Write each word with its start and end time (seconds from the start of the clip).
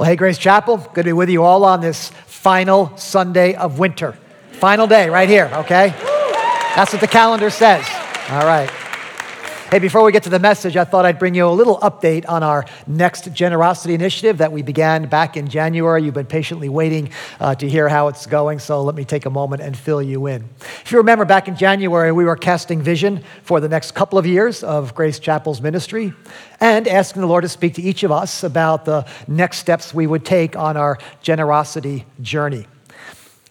Well, 0.00 0.08
hey, 0.08 0.16
Grace 0.16 0.38
Chapel, 0.38 0.78
good 0.78 1.02
to 1.02 1.08
be 1.10 1.12
with 1.12 1.28
you 1.28 1.44
all 1.44 1.62
on 1.62 1.82
this 1.82 2.08
final 2.24 2.96
Sunday 2.96 3.54
of 3.54 3.78
winter. 3.78 4.16
Final 4.52 4.86
day 4.86 5.10
right 5.10 5.28
here, 5.28 5.50
okay? 5.52 5.88
That's 6.74 6.94
what 6.94 7.02
the 7.02 7.06
calendar 7.06 7.50
says. 7.50 7.84
All 8.30 8.46
right. 8.46 8.70
Hey, 9.70 9.78
before 9.78 10.02
we 10.02 10.10
get 10.10 10.24
to 10.24 10.30
the 10.30 10.40
message, 10.40 10.76
I 10.76 10.82
thought 10.82 11.04
I'd 11.04 11.20
bring 11.20 11.36
you 11.36 11.46
a 11.46 11.48
little 11.48 11.78
update 11.78 12.28
on 12.28 12.42
our 12.42 12.64
next 12.88 13.32
generosity 13.32 13.94
initiative 13.94 14.38
that 14.38 14.50
we 14.50 14.62
began 14.62 15.08
back 15.08 15.36
in 15.36 15.46
January. 15.46 16.02
You've 16.02 16.14
been 16.14 16.26
patiently 16.26 16.68
waiting 16.68 17.10
uh, 17.38 17.54
to 17.54 17.68
hear 17.68 17.88
how 17.88 18.08
it's 18.08 18.26
going, 18.26 18.58
so 18.58 18.82
let 18.82 18.96
me 18.96 19.04
take 19.04 19.26
a 19.26 19.30
moment 19.30 19.62
and 19.62 19.78
fill 19.78 20.02
you 20.02 20.26
in. 20.26 20.48
If 20.58 20.90
you 20.90 20.98
remember, 20.98 21.24
back 21.24 21.46
in 21.46 21.54
January, 21.54 22.10
we 22.10 22.24
were 22.24 22.34
casting 22.34 22.82
vision 22.82 23.22
for 23.44 23.60
the 23.60 23.68
next 23.68 23.92
couple 23.92 24.18
of 24.18 24.26
years 24.26 24.64
of 24.64 24.92
Grace 24.96 25.20
Chapel's 25.20 25.60
ministry 25.60 26.14
and 26.58 26.88
asking 26.88 27.22
the 27.22 27.28
Lord 27.28 27.42
to 27.42 27.48
speak 27.48 27.74
to 27.74 27.82
each 27.82 28.02
of 28.02 28.10
us 28.10 28.42
about 28.42 28.86
the 28.86 29.06
next 29.28 29.58
steps 29.58 29.94
we 29.94 30.04
would 30.04 30.24
take 30.24 30.56
on 30.56 30.76
our 30.76 30.98
generosity 31.22 32.06
journey. 32.20 32.66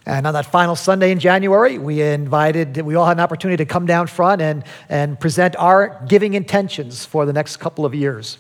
And 0.10 0.26
on 0.26 0.34
that 0.34 0.48
final 0.48 0.76
Sunday 0.76 1.12
in 1.12 1.20
January, 1.20 1.78
we 1.78 2.02
invited, 2.02 2.78
we 2.78 2.96
all 2.96 3.06
had 3.06 3.18
an 3.18 3.22
opportunity 3.22 3.64
to 3.64 3.72
come 3.72 3.86
down 3.86 4.08
front 4.08 4.42
and, 4.42 4.64
and 4.90 5.20
present 5.20 5.56
our 5.58 6.04
giving 6.08 6.34
intentions 6.34 7.06
for 7.06 7.28
the 7.28 7.32
next 7.32 7.58
couple 7.58 7.86
of 7.86 7.94
years. 7.94 8.40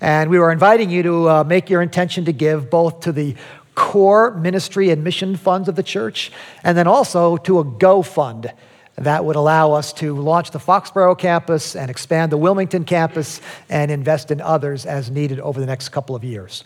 And 0.00 0.30
we 0.30 0.38
were 0.38 0.50
inviting 0.50 0.88
you 0.88 1.02
to 1.02 1.28
uh, 1.28 1.44
make 1.44 1.68
your 1.68 1.82
intention 1.82 2.24
to 2.24 2.32
give 2.32 2.70
both 2.70 3.00
to 3.00 3.12
the 3.12 3.36
core 3.74 4.30
ministry 4.30 4.88
and 4.88 5.04
mission 5.04 5.36
funds 5.36 5.68
of 5.68 5.76
the 5.76 5.82
church, 5.82 6.32
and 6.64 6.78
then 6.78 6.86
also 6.86 7.36
to 7.36 7.60
a 7.60 7.64
Go 7.64 8.00
Fund 8.00 8.50
that 8.96 9.22
would 9.22 9.36
allow 9.36 9.72
us 9.72 9.92
to 9.94 10.16
launch 10.16 10.50
the 10.50 10.58
Foxborough 10.58 11.18
campus 11.18 11.76
and 11.76 11.90
expand 11.90 12.32
the 12.32 12.38
Wilmington 12.38 12.84
campus 12.84 13.42
and 13.68 13.90
invest 13.90 14.30
in 14.30 14.40
others 14.40 14.86
as 14.86 15.10
needed 15.10 15.40
over 15.40 15.60
the 15.60 15.66
next 15.66 15.90
couple 15.90 16.16
of 16.16 16.24
years. 16.24 16.64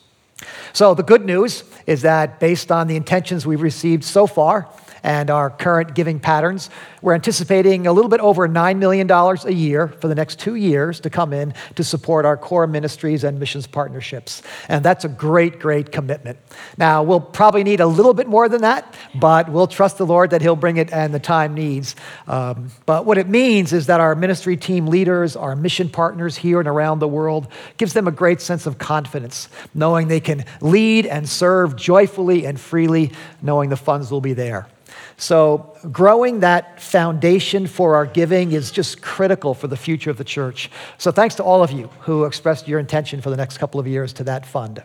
So, 0.72 0.95
the 0.95 1.02
good 1.02 1.24
news 1.24 1.64
is 1.86 2.02
that 2.02 2.40
based 2.40 2.70
on 2.70 2.88
the 2.88 2.96
intentions 2.96 3.46
we've 3.46 3.62
received 3.62 4.04
so 4.04 4.27
far, 4.27 4.69
and 5.02 5.30
our 5.30 5.50
current 5.50 5.94
giving 5.94 6.20
patterns. 6.20 6.70
We're 7.02 7.14
anticipating 7.14 7.86
a 7.86 7.92
little 7.92 8.08
bit 8.08 8.20
over 8.20 8.48
$9 8.48 8.78
million 8.78 9.11
a 9.11 9.50
year 9.50 9.89
for 9.89 10.08
the 10.08 10.14
next 10.14 10.41
two 10.41 10.56
years 10.56 11.00
to 11.00 11.11
come 11.11 11.33
in 11.33 11.55
to 11.77 11.84
support 11.84 12.25
our 12.25 12.36
core 12.36 12.66
ministries 12.66 13.24
and 13.24 13.39
missions 13.39 13.67
partnerships. 13.67 14.42
And 14.69 14.84
that's 14.84 15.05
a 15.05 15.08
great, 15.08 15.58
great 15.58 15.92
commitment. 15.92 16.39
Now, 16.77 17.02
we'll 17.02 17.20
probably 17.20 17.64
need 17.64 17.80
a 17.80 17.86
little 17.86 18.14
bit 18.14 18.27
more 18.27 18.48
than 18.48 18.62
that, 18.62 18.94
but 19.14 19.48
we'll 19.48 19.67
trust 19.67 19.98
the 19.98 20.06
Lord 20.06 20.30
that 20.30 20.42
He'll 20.42 20.56
bring 20.56 20.77
it 20.78 20.92
and 20.92 21.14
the 21.14 21.20
time 21.20 21.55
needs. 21.55 21.97
Um, 22.27 22.70
but 22.86 23.06
what 23.06 23.19
it 23.19 23.28
means 23.28 23.72
is 23.72 23.86
that 23.86 24.00
our 24.00 24.14
ministry 24.14 24.56
team 24.56 24.86
leaders, 24.86 25.36
our 25.36 25.55
mission 25.55 25.89
partners 25.89 26.36
here 26.36 26.58
and 26.58 26.69
around 26.69 26.98
the 26.98 27.08
world, 27.08 27.48
gives 27.77 27.92
them 27.92 28.06
a 28.08 28.12
great 28.12 28.41
sense 28.41 28.67
of 28.67 28.78
confidence, 28.78 29.48
knowing 29.74 30.08
they 30.08 30.20
can 30.20 30.44
lead 30.61 31.06
and 31.06 31.28
serve 31.28 31.77
joyfully 31.77 32.47
and 32.47 32.58
freely, 32.61 33.12
knowing 33.42 33.70
the 33.70 33.77
funds 33.77 34.11
will 34.11 34.20
be 34.20 34.33
there. 34.33 34.67
So, 35.19 35.75
growing 35.91 36.41
that 36.41 36.81
foundation 36.81 37.67
for 37.67 37.95
our 37.95 38.05
giving 38.05 38.53
is 38.53 38.70
just 38.70 39.00
critical 39.00 39.55
for 39.55 39.67
the 39.67 39.77
future 39.77 40.11
of 40.11 40.19
the 40.19 40.25
church. 40.25 40.70
So, 40.98 41.11
thanks 41.11 41.36
to 41.36 41.42
all 41.42 41.62
of 41.62 41.70
you 41.70 41.89
who 42.00 42.25
expressed 42.25 42.69
your 42.69 42.78
intention 42.78 43.23
for 43.23 43.31
the 43.31 43.36
next 43.36 43.56
couple 43.56 43.81
of 43.81 43.86
years 43.86 44.12
to 44.14 44.25
that 44.25 44.45
fund. 44.45 44.83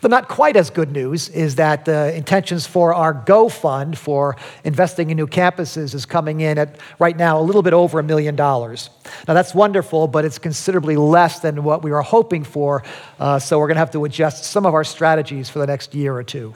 The 0.00 0.08
not 0.08 0.28
quite 0.28 0.56
as 0.56 0.70
good 0.70 0.92
news 0.92 1.28
is 1.28 1.56
that 1.56 1.84
the 1.84 2.14
intentions 2.14 2.66
for 2.66 2.94
our 2.94 3.12
Go 3.12 3.48
Fund 3.48 3.98
for 3.98 4.36
investing 4.64 5.10
in 5.10 5.16
new 5.16 5.26
campuses 5.26 5.94
is 5.94 6.06
coming 6.06 6.40
in 6.40 6.58
at 6.58 6.78
right 6.98 7.16
now 7.16 7.40
a 7.40 7.42
little 7.42 7.62
bit 7.62 7.72
over 7.72 7.98
a 7.98 8.02
million 8.02 8.36
dollars. 8.36 8.90
Now, 9.26 9.34
that's 9.34 9.54
wonderful, 9.54 10.08
but 10.08 10.24
it's 10.24 10.38
considerably 10.38 10.96
less 10.96 11.40
than 11.40 11.64
what 11.64 11.82
we 11.82 11.90
were 11.90 12.02
hoping 12.02 12.44
for, 12.44 12.84
uh, 13.18 13.38
so 13.38 13.58
we're 13.58 13.66
going 13.66 13.76
to 13.76 13.80
have 13.80 13.90
to 13.92 14.04
adjust 14.04 14.44
some 14.44 14.66
of 14.66 14.74
our 14.74 14.84
strategies 14.84 15.48
for 15.48 15.58
the 15.58 15.66
next 15.66 15.94
year 15.94 16.14
or 16.14 16.22
two. 16.22 16.54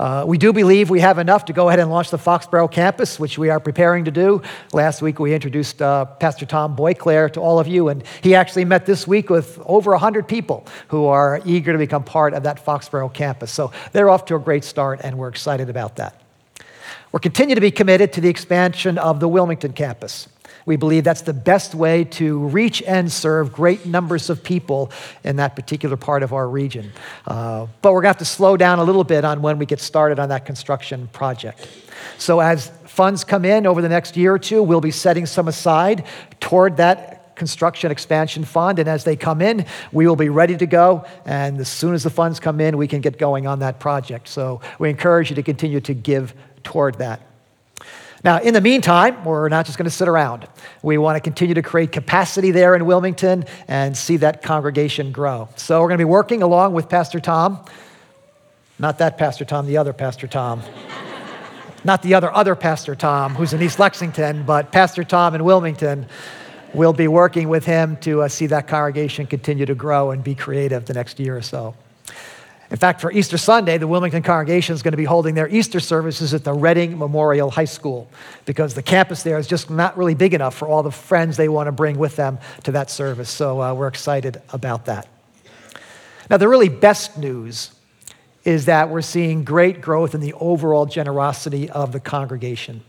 Uh, 0.00 0.24
we 0.26 0.38
do 0.38 0.50
believe 0.50 0.88
we 0.88 1.00
have 1.00 1.18
enough 1.18 1.44
to 1.44 1.52
go 1.52 1.68
ahead 1.68 1.78
and 1.78 1.90
launch 1.90 2.08
the 2.08 2.16
Foxborough 2.16 2.72
campus, 2.72 3.20
which 3.20 3.36
we 3.36 3.50
are 3.50 3.60
preparing 3.60 4.06
to 4.06 4.10
do. 4.10 4.40
Last 4.72 5.02
week, 5.02 5.18
we 5.18 5.34
introduced 5.34 5.82
uh, 5.82 6.06
Pastor 6.06 6.46
Tom 6.46 6.74
Boyclair 6.74 7.30
to 7.34 7.40
all 7.40 7.58
of 7.58 7.68
you, 7.68 7.90
and 7.90 8.02
he 8.22 8.34
actually 8.34 8.64
met 8.64 8.86
this 8.86 9.06
week 9.06 9.28
with 9.28 9.60
over 9.66 9.90
100 9.90 10.26
people 10.26 10.66
who 10.88 11.04
are 11.04 11.42
eager 11.44 11.72
to 11.72 11.78
become 11.78 12.02
part 12.02 12.32
of 12.32 12.44
that 12.44 12.64
Foxborough 12.64 13.12
campus. 13.12 13.52
So 13.52 13.72
they're 13.92 14.08
off 14.08 14.24
to 14.24 14.36
a 14.36 14.38
great 14.38 14.64
start, 14.64 15.00
and 15.04 15.18
we're 15.18 15.28
excited 15.28 15.68
about 15.68 15.96
that. 15.96 16.18
We're 17.12 17.20
continuing 17.20 17.56
to 17.56 17.60
be 17.60 17.70
committed 17.70 18.14
to 18.14 18.22
the 18.22 18.30
expansion 18.30 18.96
of 18.96 19.20
the 19.20 19.28
Wilmington 19.28 19.74
campus. 19.74 20.28
We 20.66 20.76
believe 20.76 21.04
that's 21.04 21.22
the 21.22 21.32
best 21.32 21.74
way 21.74 22.04
to 22.04 22.38
reach 22.48 22.82
and 22.82 23.10
serve 23.10 23.52
great 23.52 23.86
numbers 23.86 24.30
of 24.30 24.42
people 24.42 24.92
in 25.24 25.36
that 25.36 25.56
particular 25.56 25.96
part 25.96 26.22
of 26.22 26.32
our 26.32 26.48
region. 26.48 26.92
Uh, 27.26 27.66
but 27.82 27.92
we're 27.92 28.02
going 28.02 28.14
to 28.14 28.18
have 28.18 28.18
to 28.18 28.24
slow 28.24 28.56
down 28.56 28.78
a 28.78 28.84
little 28.84 29.04
bit 29.04 29.24
on 29.24 29.42
when 29.42 29.58
we 29.58 29.66
get 29.66 29.80
started 29.80 30.18
on 30.18 30.28
that 30.28 30.44
construction 30.44 31.08
project. 31.12 31.66
So, 32.18 32.40
as 32.40 32.68
funds 32.86 33.24
come 33.24 33.44
in 33.44 33.66
over 33.66 33.82
the 33.82 33.88
next 33.88 34.16
year 34.16 34.34
or 34.34 34.38
two, 34.38 34.62
we'll 34.62 34.80
be 34.80 34.90
setting 34.90 35.26
some 35.26 35.48
aside 35.48 36.04
toward 36.40 36.76
that 36.78 37.36
construction 37.36 37.90
expansion 37.90 38.44
fund. 38.44 38.78
And 38.78 38.88
as 38.88 39.04
they 39.04 39.16
come 39.16 39.40
in, 39.40 39.64
we 39.92 40.06
will 40.06 40.16
be 40.16 40.28
ready 40.28 40.56
to 40.58 40.66
go. 40.66 41.06
And 41.24 41.58
as 41.58 41.68
soon 41.68 41.94
as 41.94 42.02
the 42.02 42.10
funds 42.10 42.38
come 42.38 42.60
in, 42.60 42.76
we 42.76 42.86
can 42.86 43.00
get 43.00 43.18
going 43.18 43.46
on 43.46 43.60
that 43.60 43.80
project. 43.80 44.28
So, 44.28 44.60
we 44.78 44.90
encourage 44.90 45.30
you 45.30 45.36
to 45.36 45.42
continue 45.42 45.80
to 45.80 45.94
give 45.94 46.34
toward 46.62 46.98
that. 46.98 47.29
Now, 48.22 48.38
in 48.38 48.52
the 48.52 48.60
meantime, 48.60 49.24
we're 49.24 49.48
not 49.48 49.64
just 49.64 49.78
going 49.78 49.88
to 49.88 49.90
sit 49.90 50.06
around. 50.06 50.46
We 50.82 50.98
want 50.98 51.16
to 51.16 51.20
continue 51.20 51.54
to 51.54 51.62
create 51.62 51.90
capacity 51.90 52.50
there 52.50 52.74
in 52.74 52.84
Wilmington 52.84 53.46
and 53.66 53.96
see 53.96 54.18
that 54.18 54.42
congregation 54.42 55.10
grow. 55.10 55.48
So, 55.56 55.80
we're 55.80 55.88
going 55.88 55.98
to 55.98 56.04
be 56.04 56.10
working 56.10 56.42
along 56.42 56.74
with 56.74 56.88
Pastor 56.88 57.18
Tom. 57.18 57.64
Not 58.78 58.98
that 58.98 59.16
Pastor 59.16 59.44
Tom, 59.44 59.66
the 59.66 59.78
other 59.78 59.92
Pastor 59.92 60.26
Tom. 60.26 60.62
not 61.84 62.02
the 62.02 62.14
other 62.14 62.30
other 62.32 62.54
Pastor 62.54 62.94
Tom 62.94 63.34
who's 63.34 63.52
in 63.52 63.62
East 63.62 63.78
Lexington, 63.78 64.44
but 64.44 64.72
Pastor 64.72 65.04
Tom 65.04 65.34
in 65.34 65.44
Wilmington. 65.44 66.06
We'll 66.72 66.92
be 66.92 67.08
working 67.08 67.48
with 67.48 67.64
him 67.64 67.96
to 68.02 68.22
uh, 68.22 68.28
see 68.28 68.46
that 68.46 68.68
congregation 68.68 69.26
continue 69.26 69.66
to 69.66 69.74
grow 69.74 70.12
and 70.12 70.22
be 70.22 70.34
creative 70.36 70.84
the 70.84 70.94
next 70.94 71.18
year 71.18 71.36
or 71.36 71.42
so. 71.42 71.74
In 72.70 72.76
fact, 72.76 73.00
for 73.00 73.10
Easter 73.10 73.36
Sunday, 73.36 73.78
the 73.78 73.88
Wilmington 73.88 74.22
congregation 74.22 74.74
is 74.74 74.82
going 74.82 74.92
to 74.92 74.96
be 74.96 75.04
holding 75.04 75.34
their 75.34 75.48
Easter 75.48 75.80
services 75.80 76.32
at 76.34 76.44
the 76.44 76.52
Reading 76.52 76.96
Memorial 76.96 77.50
High 77.50 77.64
School 77.64 78.08
because 78.44 78.74
the 78.74 78.82
campus 78.82 79.24
there 79.24 79.38
is 79.38 79.48
just 79.48 79.70
not 79.70 79.98
really 79.98 80.14
big 80.14 80.34
enough 80.34 80.54
for 80.54 80.68
all 80.68 80.84
the 80.84 80.92
friends 80.92 81.36
they 81.36 81.48
want 81.48 81.66
to 81.66 81.72
bring 81.72 81.98
with 81.98 82.14
them 82.14 82.38
to 82.62 82.72
that 82.72 82.88
service. 82.88 83.28
So 83.28 83.60
uh, 83.60 83.74
we're 83.74 83.88
excited 83.88 84.40
about 84.52 84.86
that. 84.86 85.08
Now, 86.28 86.36
the 86.36 86.48
really 86.48 86.68
best 86.68 87.18
news 87.18 87.72
is 88.44 88.66
that 88.66 88.88
we're 88.88 89.02
seeing 89.02 89.42
great 89.42 89.80
growth 89.80 90.14
in 90.14 90.20
the 90.20 90.32
overall 90.34 90.86
generosity 90.86 91.68
of 91.68 91.90
the 91.90 91.98
congregation. 91.98 92.84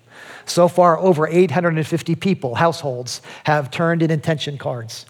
So 0.46 0.68
far, 0.68 1.00
over 1.00 1.28
850 1.28 2.16
people, 2.16 2.53
households, 2.53 3.22
have 3.46 3.72
turned 3.72 4.03
in 4.03 4.12
intention 4.12 4.59
cards 4.59 5.08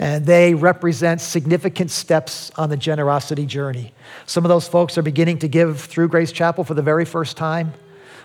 and 0.00 0.24
they 0.24 0.54
represent 0.54 1.20
significant 1.20 1.90
steps 1.90 2.50
on 2.56 2.70
the 2.70 2.76
generosity 2.76 3.44
journey. 3.44 3.92
Some 4.24 4.46
of 4.46 4.48
those 4.48 4.66
folks 4.66 4.96
are 4.96 5.02
beginning 5.02 5.38
to 5.40 5.48
give 5.48 5.78
through 5.78 6.08
Grace 6.08 6.32
Chapel 6.32 6.64
for 6.64 6.72
the 6.72 6.82
very 6.82 7.04
first 7.04 7.36
time, 7.36 7.74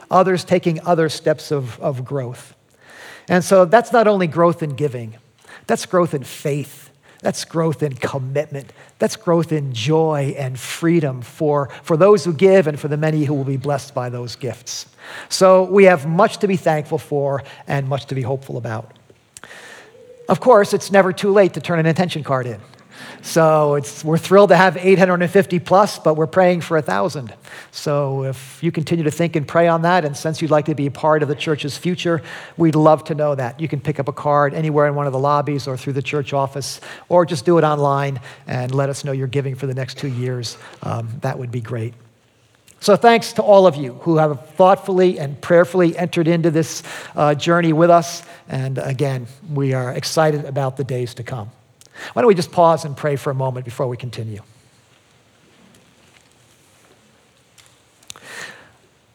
others 0.10 0.46
taking 0.46 0.80
other 0.86 1.10
steps 1.10 1.52
of, 1.52 1.78
of 1.82 2.06
growth. 2.06 2.56
And 3.28 3.44
so 3.44 3.66
that's 3.66 3.92
not 3.92 4.08
only 4.08 4.26
growth 4.26 4.64
in 4.64 4.70
giving, 4.76 5.18
that's 5.68 5.86
growth 5.86 6.14
in 6.14 6.24
faith. 6.24 6.90
That's 7.22 7.44
growth 7.44 7.82
in 7.82 7.94
commitment. 7.94 8.72
That's 9.00 9.16
growth 9.16 9.52
in 9.52 9.74
joy 9.74 10.36
and 10.38 10.60
freedom 10.60 11.24
for, 11.24 11.70
for 11.82 11.98
those 11.98 12.24
who 12.24 12.34
give 12.34 12.68
and 12.68 12.80
for 12.80 12.88
the 12.88 12.98
many 12.98 13.24
who 13.24 13.34
will 13.34 13.44
be 13.44 13.58
blessed 13.58 13.96
by 13.96 14.10
those 14.10 14.36
gifts. 14.36 14.86
So 15.28 15.64
we 15.64 15.86
have 15.86 16.06
much 16.06 16.38
to 16.38 16.48
be 16.48 16.56
thankful 16.56 17.00
for 17.00 17.44
and 17.68 17.90
much 17.90 18.06
to 18.08 18.16
be 18.16 18.22
hopeful 18.22 18.58
about. 18.58 18.95
Of 20.28 20.40
course, 20.40 20.74
it's 20.74 20.92
never 20.92 21.14
too 21.14 21.32
late 21.32 21.54
to 21.54 21.62
turn 21.62 21.80
an 21.80 21.86
intention 21.86 22.24
card 22.24 22.48
in. 22.48 22.60
So 23.22 23.82
we're 24.04 24.18
thrilled 24.18 24.50
to 24.50 24.56
have 24.56 24.78
850 24.78 25.60
plus, 25.60 26.00
but 26.00 26.16
we're 26.16 26.28
praying 26.28 26.62
for 26.62 26.78
1,000. 26.78 27.34
So 27.72 28.24
if 28.24 28.64
you 28.64 28.72
continue 28.72 29.04
to 29.04 29.12
think 29.12 29.36
and 29.36 29.48
pray 29.48 29.68
on 29.68 29.82
that 29.82 30.06
and 30.06 30.16
sense 30.16 30.42
you'd 30.42 30.52
like 30.52 30.66
to 30.66 30.76
be 30.76 30.88
a 30.88 30.92
part 30.92 31.22
of 31.24 31.30
the 31.30 31.36
church's 31.36 31.78
future, 31.78 32.22
we'd 32.58 32.76
love 32.76 33.04
to 33.06 33.16
know 33.16 33.36
that. 33.36 33.60
You 33.60 33.68
can 33.68 33.82
pick 33.82 34.00
up 34.00 34.08
a 34.08 34.14
card 34.14 34.54
anywhere 34.54 34.88
in 34.88 34.96
one 34.96 35.08
of 35.08 35.14
the 35.14 35.20
lobbies 35.20 35.68
or 35.68 35.78
through 35.78 35.94
the 35.94 36.02
church 36.02 36.34
office, 36.34 36.80
or 37.10 37.26
just 37.26 37.46
do 37.46 37.58
it 37.58 37.64
online 37.64 38.20
and 38.48 38.74
let 38.74 38.90
us 38.90 39.04
know 39.04 39.12
you're 39.12 39.28
giving 39.28 39.56
for 39.56 39.68
the 39.68 39.74
next 39.74 39.98
two 39.98 40.10
years. 40.10 40.58
Um, 40.84 41.10
that 41.22 41.38
would 41.38 41.52
be 41.52 41.62
great. 41.62 41.94
So, 42.86 42.96
thanks 42.96 43.34
to 43.34 43.42
all 43.42 43.66
of 43.66 43.76
you 43.76 43.94
who 44.02 44.18
have 44.18 44.48
thoughtfully 44.50 45.18
and 45.18 45.42
prayerfully 45.42 45.98
entered 45.98 46.28
into 46.28 46.52
this 46.52 46.84
uh, 47.16 47.34
journey 47.34 47.74
with 47.74 47.90
us. 47.90 48.22
And 48.48 48.78
again, 48.78 49.26
we 49.52 49.74
are 49.74 49.92
excited 49.92 50.46
about 50.46 50.78
the 50.78 50.84
days 50.84 51.16
to 51.16 51.24
come. 51.24 51.50
Why 52.14 52.22
don't 52.22 52.28
we 52.28 52.36
just 52.36 52.52
pause 52.52 52.86
and 52.86 52.96
pray 52.96 53.16
for 53.16 53.32
a 53.32 53.34
moment 53.34 53.66
before 53.66 53.88
we 53.88 53.98
continue? 53.98 54.44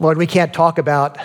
Lord, 0.00 0.18
we 0.18 0.26
can't 0.26 0.52
talk 0.52 0.78
about 0.78 1.16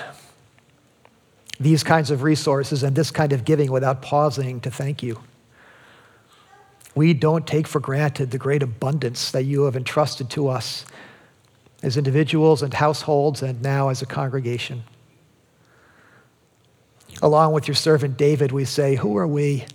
these 1.60 1.84
kinds 1.84 2.12
of 2.12 2.22
resources 2.22 2.84
and 2.84 2.96
this 2.96 3.10
kind 3.10 3.34
of 3.34 3.44
giving 3.44 3.72
without 3.72 4.04
pausing 4.04 4.62
to 4.62 4.70
thank 4.70 5.02
you. 5.02 5.20
we 6.94 7.16
don't 7.16 7.48
take 7.48 7.66
for 7.66 7.80
granted 7.80 8.30
the 8.30 8.38
great 8.38 8.62
abundance 8.62 9.32
that 9.32 9.46
you 9.46 9.64
have 9.64 9.76
entrusted 9.76 10.30
to 10.30 10.48
us 10.48 10.86
as 11.84 11.98
individuals 11.98 12.62
and 12.62 12.74
households 12.74 13.42
and 13.42 13.62
now 13.62 13.90
as 13.90 14.02
a 14.02 14.06
congregation. 14.06 14.84
Along 17.22 17.54
with 17.54 17.68
your 17.68 17.76
servant 17.76 18.18
David, 18.18 18.52
we 18.52 18.66
say, 18.66 18.96
Who 18.96 19.18
are 19.18 19.28
we? 19.28 19.66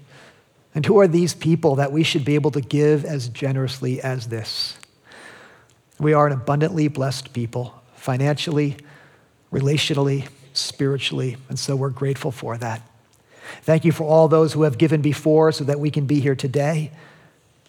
And 0.74 0.86
who 0.86 1.00
are 1.00 1.08
these 1.08 1.34
people 1.34 1.76
that 1.76 1.90
we 1.90 2.02
should 2.02 2.24
be 2.24 2.36
able 2.36 2.52
to 2.52 2.60
give 2.60 3.04
as 3.04 3.28
generously 3.28 4.00
as 4.00 4.28
this? 4.28 4.78
We 5.98 6.12
are 6.12 6.26
an 6.26 6.32
abundantly 6.32 6.88
blessed 6.88 7.32
people, 7.32 7.82
financially, 7.96 8.76
relationally, 9.52 10.28
spiritually, 10.52 11.36
and 11.48 11.58
so 11.58 11.74
we're 11.76 11.90
grateful 11.90 12.30
for 12.30 12.56
that. 12.58 12.82
Thank 13.62 13.84
you 13.84 13.92
for 13.92 14.04
all 14.04 14.28
those 14.28 14.52
who 14.52 14.62
have 14.62 14.78
given 14.78 15.02
before 15.02 15.50
so 15.50 15.64
that 15.64 15.80
we 15.80 15.90
can 15.90 16.06
be 16.06 16.20
here 16.20 16.36
today. 16.36 16.92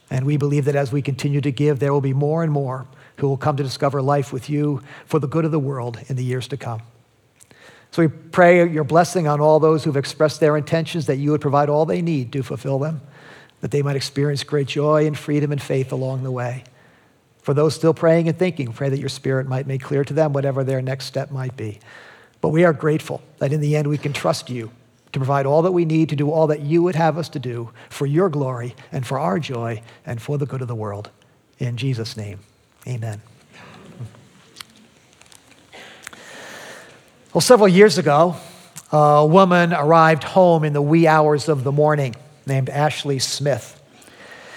And 0.10 0.25
we 0.25 0.38
believe 0.38 0.66
that 0.66 0.75
as 0.75 0.92
we 0.92 1.01
continue 1.01 1.42
to 1.42 1.51
give, 1.51 1.80
there 1.80 1.92
will 1.92 2.01
be 2.01 2.13
more 2.13 2.44
and 2.44 2.51
more 2.51 2.86
who 3.21 3.29
will 3.29 3.38
come 3.38 3.56
to 3.57 3.63
discover 3.63 4.01
life 4.01 4.33
with 4.33 4.50
you 4.50 4.81
for 5.06 5.19
the 5.19 5.27
good 5.27 5.45
of 5.45 5.51
the 5.51 5.59
world 5.59 6.00
in 6.07 6.15
the 6.15 6.23
years 6.23 6.47
to 6.50 6.57
come. 6.57 6.81
So 7.91 8.01
we 8.01 8.07
pray 8.07 8.68
your 8.69 8.83
blessing 8.83 9.27
on 9.27 9.39
all 9.39 9.59
those 9.59 9.83
who've 9.83 9.97
expressed 9.97 10.39
their 10.39 10.57
intentions 10.57 11.06
that 11.07 11.18
you 11.18 11.31
would 11.31 11.41
provide 11.41 11.69
all 11.69 11.85
they 11.85 12.01
need 12.01 12.31
to 12.33 12.41
fulfill 12.41 12.79
them, 12.79 13.01
that 13.59 13.71
they 13.71 13.81
might 13.81 13.95
experience 13.95 14.44
great 14.44 14.68
joy 14.68 15.06
and 15.06 15.18
freedom 15.18 15.51
and 15.51 15.62
faith 15.62 15.91
along 15.91 16.23
the 16.23 16.31
way. 16.31 16.63
For 17.41 17.53
those 17.53 17.75
still 17.75 17.94
praying 17.94 18.27
and 18.27 18.38
thinking, 18.38 18.71
pray 18.71 18.89
that 18.89 19.00
your 19.00 19.09
spirit 19.09 19.47
might 19.47 19.68
make 19.68 19.81
clear 19.81 20.03
to 20.06 20.13
them 20.13 20.31
whatever 20.31 20.63
their 20.63 20.81
next 20.81 21.06
step 21.06 21.31
might 21.31 21.57
be. 21.57 21.79
But 22.39 22.50
we 22.50 22.63
are 22.63 22.73
grateful 22.73 23.21
that 23.39 23.51
in 23.51 23.62
the 23.62 23.75
end 23.75 23.88
we 23.88 23.97
can 23.97 24.13
trust 24.13 24.50
you 24.50 24.71
to 25.12 25.19
provide 25.19 25.45
all 25.45 25.62
that 25.63 25.71
we 25.71 25.85
need 25.85 26.09
to 26.09 26.15
do 26.15 26.31
all 26.31 26.47
that 26.47 26.62
you 26.62 26.81
would 26.83 26.95
have 26.95 27.18
us 27.18 27.29
to 27.29 27.39
do 27.39 27.71
for 27.89 28.06
your 28.06 28.29
glory 28.29 28.75
and 28.91 29.06
for 29.06 29.19
our 29.19 29.39
joy 29.39 29.81
and 30.06 30.21
for 30.21 30.38
the 30.38 30.45
good 30.45 30.62
of 30.62 30.68
the 30.68 30.75
world. 30.75 31.09
In 31.59 31.77
Jesus' 31.77 32.15
name, 32.15 32.39
amen. 32.88 33.22
Well, 37.33 37.42
several 37.42 37.69
years 37.69 37.98
ago, 37.98 38.36
a 38.92 39.25
woman 39.25 39.72
arrived 39.74 40.24
home 40.24 40.66
in 40.66 40.74
the 40.74 40.81
wee 40.81 41.07
hours 41.07 41.48
of 41.48 41.63
the 41.63 41.72
morning 41.72 42.16
named 42.45 42.69
Ashley 42.69 43.19
Smith. 43.19 43.81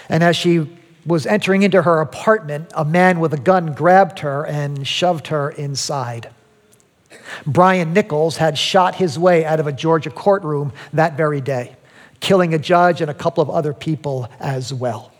And 0.08 0.24
as 0.24 0.36
she 0.36 0.68
was 1.06 1.24
entering 1.24 1.62
into 1.62 1.82
her 1.82 2.00
apartment, 2.00 2.72
a 2.74 2.84
man 2.84 3.20
with 3.20 3.32
a 3.32 3.38
gun 3.38 3.74
grabbed 3.74 4.20
her 4.20 4.44
and 4.44 4.86
shoved 4.86 5.28
her 5.28 5.50
inside. 5.50 6.30
Brian 7.46 7.92
Nichols 7.92 8.38
had 8.38 8.58
shot 8.58 8.96
his 8.96 9.18
way 9.18 9.44
out 9.44 9.60
of 9.60 9.68
a 9.68 9.72
Georgia 9.72 10.10
courtroom 10.10 10.72
that 10.92 11.16
very 11.16 11.40
day, 11.40 11.76
killing 12.18 12.54
a 12.54 12.58
judge 12.58 13.00
and 13.00 13.10
a 13.10 13.14
couple 13.14 13.42
of 13.42 13.50
other 13.50 13.72
people 13.72 14.28
as 14.40 14.74
well. 14.74 15.13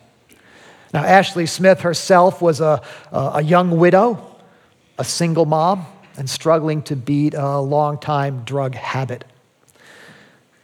Now, 0.94 1.02
Ashley 1.02 1.46
Smith 1.46 1.80
herself 1.80 2.40
was 2.40 2.60
a, 2.60 2.80
a 3.10 3.42
young 3.42 3.78
widow, 3.78 4.36
a 4.96 5.02
single 5.02 5.44
mom, 5.44 5.86
and 6.16 6.30
struggling 6.30 6.82
to 6.82 6.94
beat 6.94 7.34
a 7.34 7.58
long-time 7.58 8.44
drug 8.44 8.76
habit. 8.76 9.24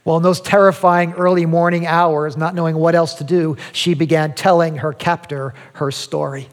Well, 0.05 0.17
in 0.17 0.23
those 0.23 0.41
terrifying 0.41 1.15
early 1.15 1.47
morning 1.47 1.85
hours, 1.85 2.37
not 2.37 2.55
knowing 2.55 2.77
what 2.77 2.95
else 2.95 3.15
to 3.15 3.25
do, 3.25 3.57
she 3.73 3.95
began 3.95 4.33
telling 4.33 4.77
her 4.77 4.93
captor 4.93 5.53
her 5.73 5.91
story. 5.91 6.49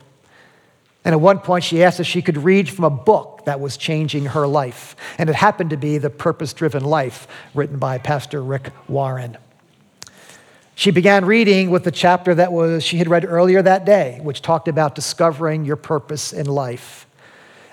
And 1.05 1.13
at 1.13 1.21
one 1.21 1.37
point, 1.37 1.63
she 1.63 1.83
asked 1.83 1.99
if 1.99 2.07
she 2.07 2.23
could 2.23 2.37
read 2.37 2.67
from 2.67 2.83
a 2.83 2.89
book 2.89 3.43
that 3.45 3.59
was 3.59 3.77
changing 3.77 4.25
her 4.25 4.47
life. 4.47 4.95
And 5.19 5.29
it 5.29 5.35
happened 5.35 5.69
to 5.69 5.77
be 5.77 5.99
The 5.99 6.09
Purpose 6.09 6.51
Driven 6.51 6.83
Life, 6.83 7.27
written 7.53 7.77
by 7.77 7.99
Pastor 7.99 8.41
Rick 8.41 8.71
Warren. 8.89 9.37
She 10.77 10.91
began 10.91 11.25
reading 11.25 11.71
with 11.71 11.85
the 11.85 11.91
chapter 11.91 12.35
that 12.35 12.51
was, 12.51 12.83
she 12.83 12.97
had 12.97 13.07
read 13.07 13.25
earlier 13.25 13.63
that 13.63 13.83
day, 13.83 14.19
which 14.21 14.43
talked 14.43 14.67
about 14.67 14.93
discovering 14.93 15.65
your 15.65 15.75
purpose 15.75 16.31
in 16.31 16.45
life. 16.45 17.07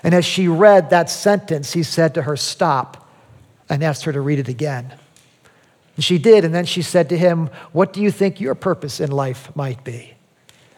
And 0.01 0.15
as 0.15 0.25
she 0.25 0.47
read 0.47 0.89
that 0.89 1.11
sentence, 1.11 1.73
he 1.73 1.83
said 1.83 2.15
to 2.15 2.23
her, 2.23 2.35
Stop, 2.35 3.07
and 3.69 3.83
asked 3.83 4.05
her 4.05 4.11
to 4.11 4.21
read 4.21 4.39
it 4.39 4.47
again. 4.47 4.91
And 5.95 6.03
she 6.03 6.17
did, 6.17 6.43
and 6.43 6.55
then 6.55 6.65
she 6.65 6.81
said 6.81 7.09
to 7.09 7.17
him, 7.17 7.51
What 7.73 7.93
do 7.93 8.01
you 8.01 8.09
think 8.09 8.41
your 8.41 8.55
purpose 8.55 8.99
in 8.99 9.11
life 9.11 9.55
might 9.55 9.83
be? 9.83 10.15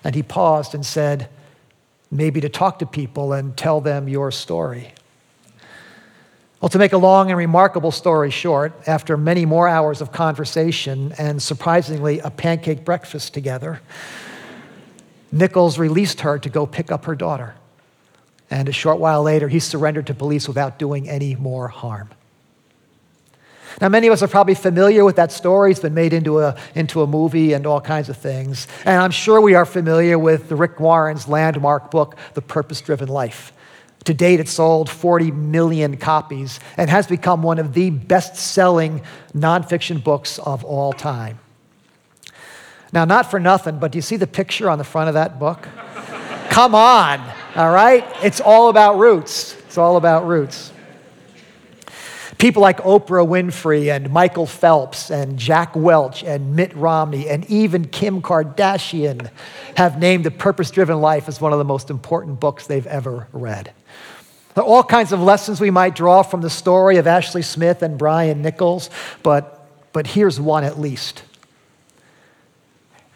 And 0.04 0.14
he 0.14 0.22
paused 0.22 0.76
and 0.76 0.86
said, 0.86 1.30
Maybe 2.12 2.42
to 2.42 2.50
talk 2.50 2.80
to 2.80 2.86
people 2.86 3.32
and 3.32 3.56
tell 3.56 3.80
them 3.80 4.10
your 4.10 4.32
story. 4.32 4.94
Well, 6.60 6.70
to 6.70 6.80
make 6.80 6.94
a 6.94 6.98
long 6.98 7.30
and 7.30 7.38
remarkable 7.38 7.92
story 7.92 8.32
short, 8.32 8.74
after 8.88 9.16
many 9.16 9.46
more 9.46 9.68
hours 9.68 10.02
of 10.02 10.12
conversation 10.12 11.14
and 11.20 11.42
surprisingly 11.42 12.20
a 12.20 12.32
pancake 12.32 12.84
breakfast 12.84 13.36
together, 13.36 13.80
Nichols 15.32 15.78
released 15.78 16.22
her 16.22 16.40
to 16.40 16.50
go 16.50 16.66
pick 16.66 16.92
up 16.92 17.06
her 17.06 17.16
daughter. 17.16 17.54
And 18.50 18.68
a 18.68 18.72
short 18.72 18.98
while 18.98 19.22
later, 19.22 19.48
he 19.50 19.60
surrendered 19.60 20.08
to 20.08 20.16
police 20.16 20.48
without 20.48 20.80
doing 20.80 21.08
any 21.08 21.36
more 21.36 21.68
harm. 21.68 22.10
Now, 23.80 23.90
many 23.90 24.08
of 24.08 24.14
us 24.14 24.24
are 24.24 24.28
probably 24.28 24.56
familiar 24.56 25.06
with 25.06 25.18
that 25.18 25.32
story. 25.32 25.70
It's 25.70 25.82
been 25.82 25.94
made 25.94 26.14
into 26.14 26.40
a, 26.40 26.58
into 26.74 27.04
a 27.04 27.08
movie 27.08 27.54
and 27.54 27.68
all 27.68 27.82
kinds 27.82 28.10
of 28.10 28.18
things. 28.18 28.68
And 28.84 29.00
I'm 29.00 29.12
sure 29.12 29.40
we 29.42 29.54
are 29.54 29.66
familiar 29.66 30.18
with 30.18 30.52
Rick 30.52 30.80
Warren's 30.80 31.28
landmark 31.28 31.92
book, 31.92 32.16
The 32.34 32.42
Purpose 32.42 32.82
Driven 32.82 33.10
Life. 33.10 33.54
To 34.08 34.14
date, 34.14 34.40
it 34.40 34.48
sold 34.48 34.90
40 34.90 35.32
million 35.32 35.98
copies 35.98 36.62
and 36.78 36.90
has 36.90 37.08
become 37.08 37.44
one 37.44 37.60
of 37.60 37.74
the 37.74 37.90
best 37.90 38.38
selling 38.38 39.02
nonfiction 39.36 40.02
books 40.02 40.40
of 40.40 40.64
all 40.64 40.94
time. 40.94 41.40
Now, 42.94 43.04
not 43.04 43.30
for 43.30 43.38
nothing, 43.38 43.80
but 43.80 43.92
do 43.92 43.98
you 43.98 44.02
see 44.02 44.16
the 44.16 44.26
picture 44.26 44.70
on 44.70 44.78
the 44.78 44.86
front 44.86 45.10
of 45.10 45.16
that 45.16 45.40
book? 45.40 45.68
Come 46.50 46.74
on, 46.74 47.20
all 47.54 47.70
right? 47.70 48.06
It's 48.24 48.40
all 48.40 48.70
about 48.70 48.98
roots. 48.98 49.58
It's 49.66 49.78
all 49.78 49.98
about 49.98 50.26
roots. 50.26 50.72
People 52.38 52.62
like 52.62 52.78
Oprah 52.78 53.28
Winfrey 53.28 53.94
and 53.94 54.10
Michael 54.10 54.46
Phelps 54.46 55.12
and 55.12 55.38
Jack 55.38 55.76
Welch 55.76 56.24
and 56.24 56.56
Mitt 56.56 56.74
Romney 56.78 57.28
and 57.28 57.44
even 57.50 57.90
Kim 57.90 58.22
Kardashian 58.22 59.30
have 59.76 60.00
named 60.00 60.24
The 60.24 60.32
Purpose 60.32 60.72
Driven 60.72 61.02
Life 61.02 61.28
as 61.28 61.42
one 61.42 61.52
of 61.52 61.60
the 61.60 61.66
most 61.66 61.90
important 61.90 62.40
books 62.40 62.68
they've 62.68 62.88
ever 62.88 63.28
read. 63.34 63.74
There 64.54 64.64
are 64.64 64.68
all 64.68 64.84
kinds 64.84 65.12
of 65.12 65.22
lessons 65.22 65.62
we 65.62 65.70
might 65.70 65.96
draw 65.96 66.24
from 66.24 66.42
the 66.42 66.50
story 66.50 66.98
of 66.98 67.06
Ashley 67.06 67.44
Smith 67.44 67.84
and 67.84 67.98
Brian 67.98 68.42
Nichols, 68.42 68.90
but, 69.22 69.70
but 69.94 70.08
here's 70.08 70.40
one 70.40 70.64
at 70.64 70.80
least. 70.80 71.24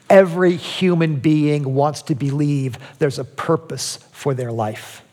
Every 0.09 0.55
human 0.55 1.15
being 1.15 1.73
wants 1.73 2.03
to 2.03 2.15
believe 2.15 2.77
there's 2.99 3.17
a 3.17 3.23
purpose 3.23 3.97
for 4.11 4.33
their 4.33 4.51
life. 4.51 5.03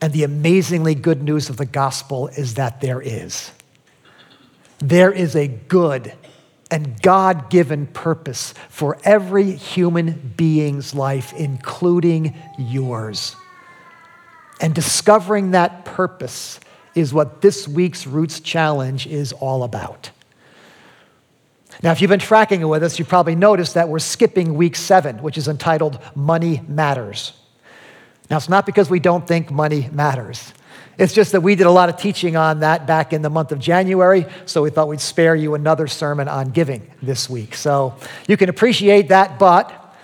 And 0.00 0.12
the 0.12 0.24
amazingly 0.24 0.94
good 0.94 1.22
news 1.22 1.50
of 1.50 1.56
the 1.56 1.66
gospel 1.66 2.28
is 2.28 2.54
that 2.54 2.80
there 2.80 3.00
is. 3.00 3.50
There 4.78 5.12
is 5.12 5.36
a 5.36 5.46
good 5.46 6.12
and 6.72 7.00
God 7.02 7.50
given 7.50 7.86
purpose 7.86 8.54
for 8.70 8.96
every 9.04 9.52
human 9.52 10.32
being's 10.36 10.94
life, 10.94 11.34
including 11.34 12.34
yours. 12.58 13.36
And 14.58 14.74
discovering 14.74 15.50
that 15.50 15.84
purpose 15.84 16.58
is 16.94 17.12
what 17.12 17.42
this 17.42 17.68
week's 17.68 18.06
Roots 18.06 18.40
Challenge 18.40 19.06
is 19.06 19.34
all 19.34 19.64
about. 19.64 20.10
Now, 21.82 21.92
if 21.92 22.00
you've 22.00 22.08
been 22.08 22.18
tracking 22.18 22.62
it 22.62 22.66
with 22.66 22.82
us, 22.82 22.98
you 22.98 23.04
probably 23.04 23.34
noticed 23.34 23.74
that 23.74 23.90
we're 23.90 23.98
skipping 23.98 24.54
week 24.54 24.74
seven, 24.74 25.22
which 25.22 25.36
is 25.36 25.48
entitled 25.48 25.98
Money 26.14 26.62
Matters. 26.66 27.34
Now, 28.30 28.38
it's 28.38 28.48
not 28.48 28.64
because 28.64 28.88
we 28.88 28.98
don't 28.98 29.28
think 29.28 29.50
money 29.50 29.90
matters. 29.92 30.54
It's 31.02 31.12
just 31.12 31.32
that 31.32 31.40
we 31.40 31.56
did 31.56 31.66
a 31.66 31.70
lot 31.72 31.88
of 31.88 31.96
teaching 31.96 32.36
on 32.36 32.60
that 32.60 32.86
back 32.86 33.12
in 33.12 33.22
the 33.22 33.28
month 33.28 33.50
of 33.50 33.58
January, 33.58 34.24
so 34.46 34.62
we 34.62 34.70
thought 34.70 34.86
we'd 34.86 35.00
spare 35.00 35.34
you 35.34 35.56
another 35.56 35.88
sermon 35.88 36.28
on 36.28 36.50
giving 36.50 36.88
this 37.02 37.28
week. 37.28 37.56
So 37.56 37.96
you 38.28 38.36
can 38.36 38.48
appreciate 38.48 39.08
that, 39.08 39.36
but 39.36 39.96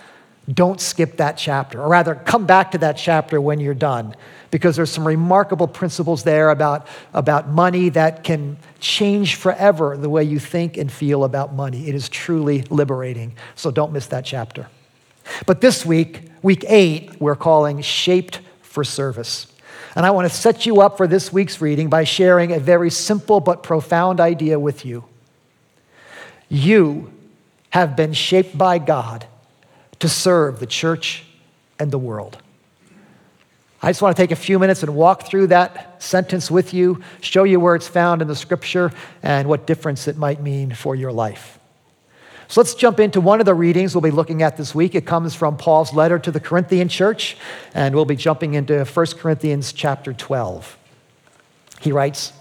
don't 0.53 0.81
skip 0.81 1.15
that 1.15 1.37
chapter, 1.37 1.81
or 1.81 1.87
rather, 1.87 2.15
come 2.15 2.45
back 2.45 2.71
to 2.71 2.79
that 2.79 2.97
chapter 2.97 3.39
when 3.39 3.61
you're 3.61 3.73
done 3.73 4.13
because 4.51 4.75
there's 4.75 4.91
some 4.91 5.07
remarkable 5.07 5.69
principles 5.69 6.23
there 6.23 6.49
about, 6.49 6.85
about 7.13 7.47
money 7.47 7.87
that 7.87 8.25
can 8.25 8.57
change 8.81 9.35
forever 9.35 9.95
the 9.95 10.09
way 10.09 10.25
you 10.25 10.37
think 10.37 10.75
and 10.75 10.91
feel 10.91 11.23
about 11.23 11.53
money. 11.53 11.87
It 11.87 11.95
is 11.95 12.09
truly 12.09 12.63
liberating. 12.63 13.35
So 13.55 13.71
don't 13.71 13.93
miss 13.93 14.07
that 14.07 14.25
chapter. 14.25 14.67
But 15.45 15.61
this 15.61 15.85
week, 15.85 16.23
week 16.41 16.65
eight, 16.67 17.21
we're 17.21 17.37
calling 17.37 17.81
Shaped 17.81 18.41
for 18.63 18.83
Service. 18.83 19.47
And 19.95 20.05
I 20.05 20.11
want 20.11 20.29
to 20.29 20.35
set 20.35 20.65
you 20.65 20.81
up 20.81 20.97
for 20.97 21.07
this 21.07 21.33
week's 21.33 21.61
reading 21.61 21.89
by 21.89 22.03
sharing 22.03 22.51
a 22.51 22.59
very 22.59 22.89
simple 22.89 23.39
but 23.39 23.63
profound 23.63 24.19
idea 24.19 24.59
with 24.59 24.85
you. 24.85 25.05
You 26.49 27.13
have 27.69 27.95
been 27.95 28.13
shaped 28.13 28.57
by 28.57 28.79
God 28.79 29.25
to 29.99 30.09
serve 30.09 30.59
the 30.59 30.65
church 30.65 31.23
and 31.77 31.91
the 31.91 31.99
world. 31.99 32.37
I 33.81 33.89
just 33.89 34.01
want 34.01 34.15
to 34.15 34.21
take 34.21 34.31
a 34.31 34.35
few 34.35 34.59
minutes 34.59 34.83
and 34.83 34.95
walk 34.95 35.23
through 35.27 35.47
that 35.47 36.01
sentence 36.03 36.51
with 36.51 36.73
you, 36.73 37.01
show 37.21 37.43
you 37.43 37.59
where 37.59 37.75
it's 37.75 37.87
found 37.87 38.21
in 38.21 38.27
the 38.27 38.35
scripture, 38.35 38.91
and 39.23 39.47
what 39.47 39.65
difference 39.65 40.07
it 40.07 40.17
might 40.17 40.41
mean 40.41 40.73
for 40.73 40.95
your 40.95 41.13
life. 41.13 41.58
So 42.49 42.61
let's 42.61 42.73
jump 42.73 42.99
into 42.99 43.21
one 43.21 43.39
of 43.39 43.45
the 43.45 43.53
readings 43.53 43.93
we'll 43.93 44.01
be 44.01 44.09
looking 44.09 44.41
at 44.41 44.57
this 44.57 44.73
week. 44.73 44.95
It 44.95 45.05
comes 45.05 45.35
from 45.35 45.55
Paul's 45.55 45.93
letter 45.93 46.17
to 46.17 46.31
the 46.31 46.39
Corinthian 46.39 46.89
church, 46.89 47.37
and 47.75 47.93
we'll 47.93 48.05
be 48.05 48.15
jumping 48.15 48.55
into 48.55 48.83
1 48.85 49.05
Corinthians 49.19 49.71
chapter 49.71 50.13
12. 50.13 50.75
He 51.79 51.91
writes 51.91 52.33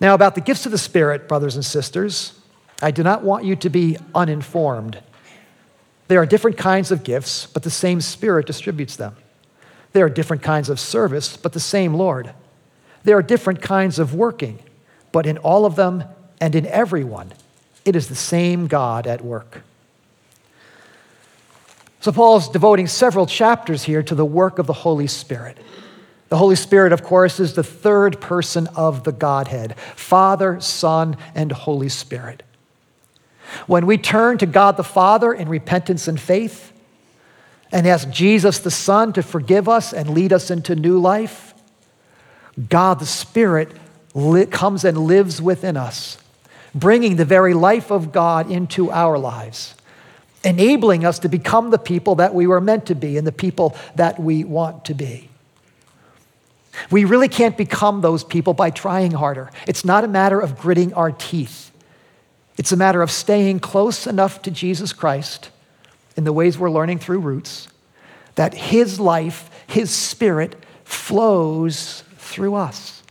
Now, 0.00 0.14
about 0.14 0.34
the 0.34 0.40
gifts 0.40 0.66
of 0.66 0.72
the 0.72 0.78
Spirit, 0.78 1.28
brothers 1.28 1.54
and 1.54 1.64
sisters, 1.64 2.32
I 2.82 2.90
do 2.90 3.04
not 3.04 3.22
want 3.22 3.44
you 3.44 3.54
to 3.54 3.70
be 3.70 3.98
uninformed. 4.16 4.98
There 6.08 6.20
are 6.20 6.26
different 6.26 6.56
kinds 6.56 6.90
of 6.90 7.04
gifts, 7.04 7.46
but 7.46 7.62
the 7.62 7.70
same 7.70 8.00
Spirit 8.00 8.48
distributes 8.48 8.96
them. 8.96 9.14
There 9.92 10.04
are 10.04 10.10
different 10.10 10.42
kinds 10.42 10.68
of 10.68 10.80
service, 10.80 11.36
but 11.36 11.52
the 11.52 11.60
same 11.60 11.94
Lord. 11.94 12.34
There 13.04 13.16
are 13.16 13.22
different 13.22 13.62
kinds 13.62 14.00
of 14.00 14.12
working, 14.12 14.58
but 15.12 15.24
in 15.24 15.38
all 15.38 15.66
of 15.66 15.76
them 15.76 16.02
and 16.40 16.56
in 16.56 16.66
everyone, 16.66 17.32
it 17.84 17.96
is 17.96 18.08
the 18.08 18.14
same 18.14 18.66
God 18.66 19.06
at 19.06 19.24
work. 19.24 19.62
So, 22.00 22.10
Paul's 22.10 22.48
devoting 22.48 22.88
several 22.88 23.26
chapters 23.26 23.84
here 23.84 24.02
to 24.02 24.14
the 24.14 24.24
work 24.24 24.58
of 24.58 24.66
the 24.66 24.72
Holy 24.72 25.06
Spirit. 25.06 25.58
The 26.30 26.36
Holy 26.36 26.56
Spirit, 26.56 26.92
of 26.92 27.02
course, 27.02 27.38
is 27.38 27.54
the 27.54 27.62
third 27.62 28.20
person 28.20 28.66
of 28.68 29.04
the 29.04 29.12
Godhead 29.12 29.78
Father, 29.96 30.60
Son, 30.60 31.16
and 31.34 31.52
Holy 31.52 31.88
Spirit. 31.88 32.42
When 33.66 33.86
we 33.86 33.98
turn 33.98 34.38
to 34.38 34.46
God 34.46 34.76
the 34.76 34.84
Father 34.84 35.32
in 35.32 35.48
repentance 35.48 36.08
and 36.08 36.18
faith 36.18 36.72
and 37.70 37.86
ask 37.86 38.08
Jesus 38.10 38.58
the 38.58 38.70
Son 38.70 39.12
to 39.12 39.22
forgive 39.22 39.68
us 39.68 39.92
and 39.92 40.10
lead 40.10 40.32
us 40.32 40.50
into 40.50 40.74
new 40.74 40.98
life, 40.98 41.54
God 42.68 42.98
the 42.98 43.06
Spirit 43.06 43.72
comes 44.50 44.84
and 44.84 44.98
lives 44.98 45.40
within 45.40 45.76
us 45.76 46.21
bringing 46.74 47.16
the 47.16 47.24
very 47.24 47.54
life 47.54 47.90
of 47.90 48.12
God 48.12 48.50
into 48.50 48.90
our 48.90 49.18
lives, 49.18 49.74
enabling 50.44 51.04
us 51.04 51.18
to 51.20 51.28
become 51.28 51.70
the 51.70 51.78
people 51.78 52.16
that 52.16 52.34
we 52.34 52.46
were 52.46 52.60
meant 52.60 52.86
to 52.86 52.94
be 52.94 53.16
and 53.16 53.26
the 53.26 53.32
people 53.32 53.76
that 53.94 54.18
we 54.18 54.44
want 54.44 54.84
to 54.86 54.94
be. 54.94 55.28
We 56.90 57.04
really 57.04 57.28
can't 57.28 57.56
become 57.56 58.00
those 58.00 58.24
people 58.24 58.54
by 58.54 58.70
trying 58.70 59.12
harder. 59.12 59.50
It's 59.66 59.84
not 59.84 60.04
a 60.04 60.08
matter 60.08 60.40
of 60.40 60.58
gritting 60.58 60.94
our 60.94 61.12
teeth. 61.12 61.70
It's 62.56 62.72
a 62.72 62.76
matter 62.76 63.02
of 63.02 63.10
staying 63.10 63.60
close 63.60 64.06
enough 64.06 64.42
to 64.42 64.50
Jesus 64.50 64.92
Christ 64.92 65.50
in 66.16 66.24
the 66.24 66.32
ways 66.32 66.58
we're 66.58 66.70
learning 66.70 66.98
through 66.98 67.20
roots 67.20 67.68
that 68.34 68.54
His 68.54 68.98
life, 68.98 69.50
His 69.66 69.90
Spirit 69.90 70.56
flows 70.84 72.04
through 72.16 72.54
us. 72.54 73.01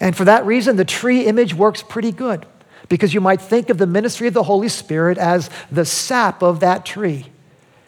And 0.00 0.16
for 0.16 0.24
that 0.24 0.46
reason, 0.46 0.76
the 0.76 0.84
tree 0.84 1.26
image 1.26 1.54
works 1.54 1.82
pretty 1.82 2.10
good 2.10 2.46
because 2.88 3.12
you 3.12 3.20
might 3.20 3.40
think 3.40 3.68
of 3.68 3.78
the 3.78 3.86
ministry 3.86 4.26
of 4.26 4.34
the 4.34 4.42
Holy 4.42 4.68
Spirit 4.68 5.18
as 5.18 5.50
the 5.70 5.84
sap 5.84 6.42
of 6.42 6.60
that 6.60 6.86
tree, 6.86 7.26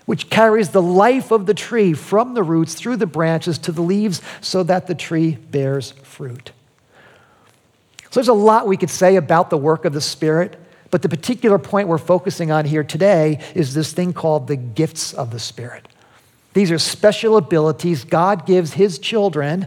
which 0.05 0.29
carries 0.29 0.69
the 0.69 0.83
life 0.83 1.31
of 1.31 1.47
the 1.47 1.55
tree 1.55 1.95
from 1.95 2.35
the 2.35 2.43
roots 2.43 2.75
through 2.75 2.97
the 2.97 3.07
branches 3.07 3.59
to 3.59 3.73
the 3.73 3.83
leaves 3.83 4.21
so 4.43 4.63
that 4.63 4.87
the 4.87 4.95
tree 4.95 5.37
bears 5.51 5.93
fruit. 6.03 6.53
So 8.11 8.21
there's 8.21 8.29
a 8.29 8.35
lot 8.35 8.69
we 8.69 8.77
could 8.77 8.91
say 8.91 9.17
about 9.17 9.49
the 9.49 9.57
work 9.57 9.87
of 9.87 9.95
the 9.95 10.01
Spirit, 10.03 10.59
but 10.91 11.01
the 11.01 11.09
particular 11.09 11.59
point 11.59 11.89
we're 11.89 11.97
focusing 11.97 12.51
on 12.51 12.67
here 12.67 12.85
today 12.85 13.41
is 13.55 13.73
this 13.73 13.95
thing 13.95 14.13
called 14.13 14.49
the 14.49 14.57
gifts 14.57 15.15
of 15.15 15.31
the 15.31 15.39
Spirit. 15.39 15.89
These 16.53 16.71
are 16.71 16.79
special 16.79 17.39
abilities 17.39 18.05
God 18.05 18.45
gives 18.45 18.75
His 18.75 18.99
children 18.99 19.67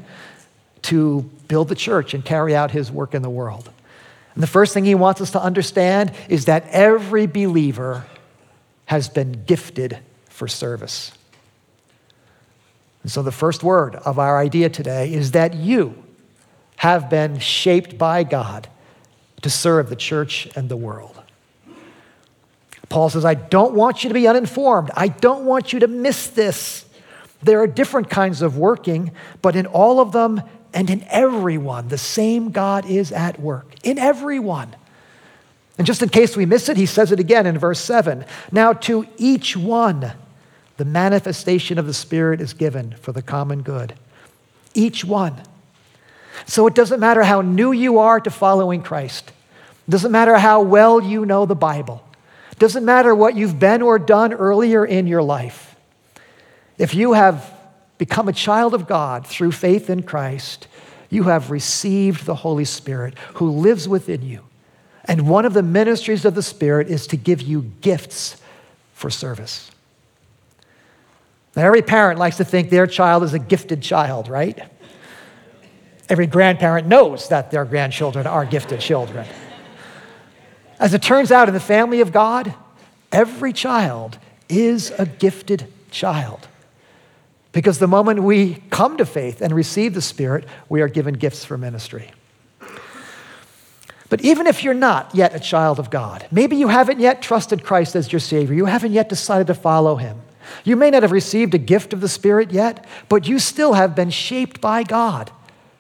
to 0.86 1.30
build 1.48 1.68
the 1.68 1.76
church 1.76 2.14
and 2.14 2.24
carry 2.24 2.56
out 2.56 2.72
his 2.72 2.92
work 2.92 3.14
in 3.14 3.22
the 3.22 3.30
world. 3.30 3.70
And 4.34 4.44
the 4.44 4.48
first 4.48 4.74
thing 4.74 4.86
he 4.86 4.96
wants 4.96 5.22
us 5.22 5.32
to 5.32 5.42
understand 5.42 6.12
is 6.30 6.46
that 6.46 6.68
every 6.70 7.26
believer 7.26 8.06
has 8.86 9.10
been 9.10 9.44
gifted 9.46 9.98
for 10.30 10.48
service. 10.48 11.12
And 13.04 13.12
so 13.12 13.22
the 13.22 13.32
first 13.32 13.64
word 13.64 13.96
of 13.96 14.20
our 14.20 14.38
idea 14.38 14.70
today 14.70 15.14
is 15.14 15.32
that 15.32 15.54
you 15.54 15.96
have 16.78 17.10
been 17.10 17.40
shaped 17.40 17.98
by 17.98 18.24
God 18.24 18.68
to 19.42 19.50
serve 19.50 19.90
the 19.90 19.96
church 19.96 20.48
and 20.56 20.70
the 20.70 20.76
world. 20.76 21.22
Paul 22.90 23.10
says, 23.10 23.26
I 23.26 23.34
don't 23.34 23.74
want 23.74 24.04
you 24.04 24.10
to 24.10 24.14
be 24.14 24.28
uninformed. 24.28 24.92
I 24.96 25.08
don't 25.08 25.46
want 25.46 25.74
you 25.74 25.80
to 25.80 25.88
miss 25.88 26.28
this. 26.28 26.86
There 27.42 27.60
are 27.62 27.68
different 27.68 28.10
kinds 28.10 28.42
of 28.42 28.58
working, 28.58 29.12
but 29.42 29.56
in 29.56 29.66
all 29.66 30.00
of 30.00 30.12
them, 30.12 30.42
and 30.76 30.90
in 30.90 31.06
everyone, 31.10 31.88
the 31.88 31.98
same 31.98 32.52
God 32.52 32.86
is 32.86 33.14
at 33.14 33.40
work. 33.40 33.66
In 33.84 33.98
everyone. 33.98 34.76
And 35.78 35.88
just 35.88 36.04
in 36.04 36.10
case 36.10 36.36
we 36.36 36.46
miss 36.46 36.68
it, 36.68 36.76
he 36.76 36.86
says 36.86 37.14
it 37.14 37.20
again 37.20 37.46
in 37.46 37.58
verse 37.58 37.80
7. 37.80 38.26
Now, 38.52 38.74
to 38.74 39.08
each 39.18 39.56
one, 39.56 40.12
the 40.76 40.86
manifestation 40.86 41.80
of 41.80 41.88
the 41.88 41.94
Spirit 41.94 42.42
is 42.42 42.54
given 42.54 42.92
for 43.00 43.14
the 43.14 43.22
common 43.22 43.62
good. 43.62 43.94
Each 44.74 45.06
one. 45.06 45.42
So 46.46 46.68
it 46.68 46.76
doesn't 46.76 47.00
matter 47.00 47.24
how 47.24 47.40
new 47.40 47.72
you 47.72 48.00
are 48.00 48.20
to 48.20 48.30
following 48.30 48.84
Christ, 48.84 49.32
it 49.88 49.92
doesn't 49.92 50.12
matter 50.12 50.38
how 50.38 50.62
well 50.62 51.02
you 51.02 51.26
know 51.26 51.46
the 51.46 51.56
Bible, 51.56 52.06
it 52.52 52.60
doesn't 52.60 52.84
matter 52.84 53.16
what 53.16 53.38
you've 53.38 53.60
been 53.60 53.82
or 53.82 53.98
done 53.98 54.34
earlier 54.34 54.86
in 54.86 55.08
your 55.08 55.24
life. 55.24 55.78
If 56.78 56.94
you 56.94 57.14
have 57.14 57.55
become 57.98 58.28
a 58.28 58.34
child 58.34 58.74
of 58.74 58.88
God 58.88 59.26
through 59.26 59.52
faith 59.52 59.90
in 59.90 60.04
Christ, 60.04 60.68
you 61.10 61.24
have 61.24 61.52
received 61.52 62.26
the 62.26 62.36
Holy 62.36 62.66
Spirit 62.66 63.18
who 63.36 63.50
lives 63.50 63.88
within 63.88 64.22
you. 64.22 64.42
And 65.06 65.30
one 65.30 65.46
of 65.46 65.54
the 65.54 65.64
ministries 65.64 66.26
of 66.26 66.36
the 66.36 66.42
Spirit 66.42 66.90
is 66.90 67.08
to 67.08 67.18
give 67.18 67.42
you 67.42 67.72
gifts 67.82 68.42
for 68.94 69.10
service. 69.10 69.72
Now, 71.56 71.64
every 71.64 71.82
parent 71.82 72.20
likes 72.20 72.38
to 72.38 72.44
think 72.44 72.70
their 72.70 72.88
child 72.88 73.24
is 73.24 73.34
a 73.34 73.40
gifted 73.40 73.82
child, 73.82 74.28
right? 74.28 74.60
Every 76.10 76.28
grandparent 76.28 76.88
knows 76.88 77.30
that 77.30 77.52
their 77.52 77.66
grandchildren 77.66 78.28
are 78.28 78.46
gifted 78.46 78.80
children. 78.80 79.26
As 80.80 80.94
it 80.94 81.02
turns 81.02 81.32
out, 81.32 81.48
in 81.48 81.54
the 81.54 81.60
family 81.60 82.02
of 82.02 82.12
God, 82.12 82.54
every 83.12 83.54
child 83.54 84.20
is 84.50 84.92
a 84.92 85.06
gifted 85.06 85.68
child. 85.92 86.48
Because 87.56 87.80
the 87.80 87.88
moment 87.88 88.22
we 88.22 88.56
come 88.70 88.98
to 88.98 89.06
faith 89.06 89.40
and 89.40 89.56
receive 89.56 89.94
the 89.94 90.02
Spirit, 90.02 90.44
we 90.68 90.82
are 90.82 90.90
given 90.90 91.14
gifts 91.14 91.46
for 91.46 91.58
ministry. 91.58 92.12
But 94.10 94.20
even 94.26 94.46
if 94.46 94.62
you're 94.62 94.74
not 94.74 95.16
yet 95.16 95.34
a 95.34 95.40
child 95.40 95.80
of 95.80 95.90
God, 95.90 96.28
maybe 96.32 96.58
you 96.58 96.68
haven't 96.68 97.00
yet 97.00 97.22
trusted 97.22 97.64
Christ 97.64 97.96
as 97.96 98.12
your 98.12 98.20
Savior, 98.20 98.54
you 98.54 98.66
haven't 98.66 98.92
yet 98.92 99.08
decided 99.08 99.48
to 99.48 99.54
follow 99.54 99.96
Him. 99.96 100.20
You 100.66 100.76
may 100.76 100.90
not 100.90 101.04
have 101.04 101.14
received 101.14 101.54
a 101.54 101.58
gift 101.58 101.94
of 101.94 102.02
the 102.02 102.10
Spirit 102.10 102.52
yet, 102.52 102.86
but 103.08 103.26
you 103.26 103.40
still 103.40 103.72
have 103.72 103.96
been 103.96 104.10
shaped 104.10 104.60
by 104.60 104.84
God 104.84 105.32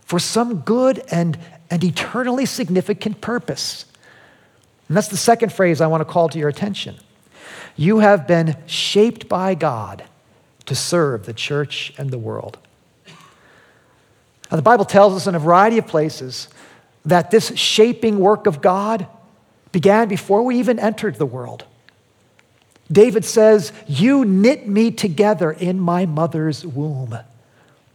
for 0.05 0.17
some 0.17 0.59
good 0.61 1.03
and, 1.11 1.37
and 1.69 1.83
eternally 1.83 2.45
significant 2.45 3.19
purpose. 3.19 3.83
And 4.87 4.95
that's 4.95 5.09
the 5.09 5.17
second 5.17 5.51
phrase 5.51 5.81
I 5.81 5.87
want 5.87 5.99
to 5.99 6.05
call 6.05 6.29
to 6.29 6.39
your 6.39 6.47
attention. 6.47 6.95
You 7.75 7.99
have 7.99 8.27
been 8.27 8.55
shaped 8.65 9.27
by 9.27 9.55
God 9.55 10.05
to 10.65 10.75
serve 10.75 11.25
the 11.25 11.33
church 11.33 11.93
and 11.97 12.09
the 12.09 12.17
world. 12.17 12.57
Now, 14.51 14.57
the 14.57 14.63
Bible 14.63 14.85
tells 14.85 15.13
us 15.13 15.27
in 15.27 15.35
a 15.35 15.39
variety 15.39 15.77
of 15.77 15.87
places 15.87 16.47
that 17.05 17.31
this 17.31 17.55
shaping 17.55 18.19
work 18.19 18.47
of 18.47 18.61
God 18.61 19.07
began 19.71 20.07
before 20.07 20.43
we 20.43 20.59
even 20.59 20.79
entered 20.79 21.15
the 21.15 21.25
world. 21.25 21.65
David 22.91 23.25
says, 23.25 23.71
You 23.87 24.25
knit 24.25 24.67
me 24.67 24.91
together 24.91 25.51
in 25.51 25.79
my 25.79 26.05
mother's 26.05 26.65
womb. 26.65 27.17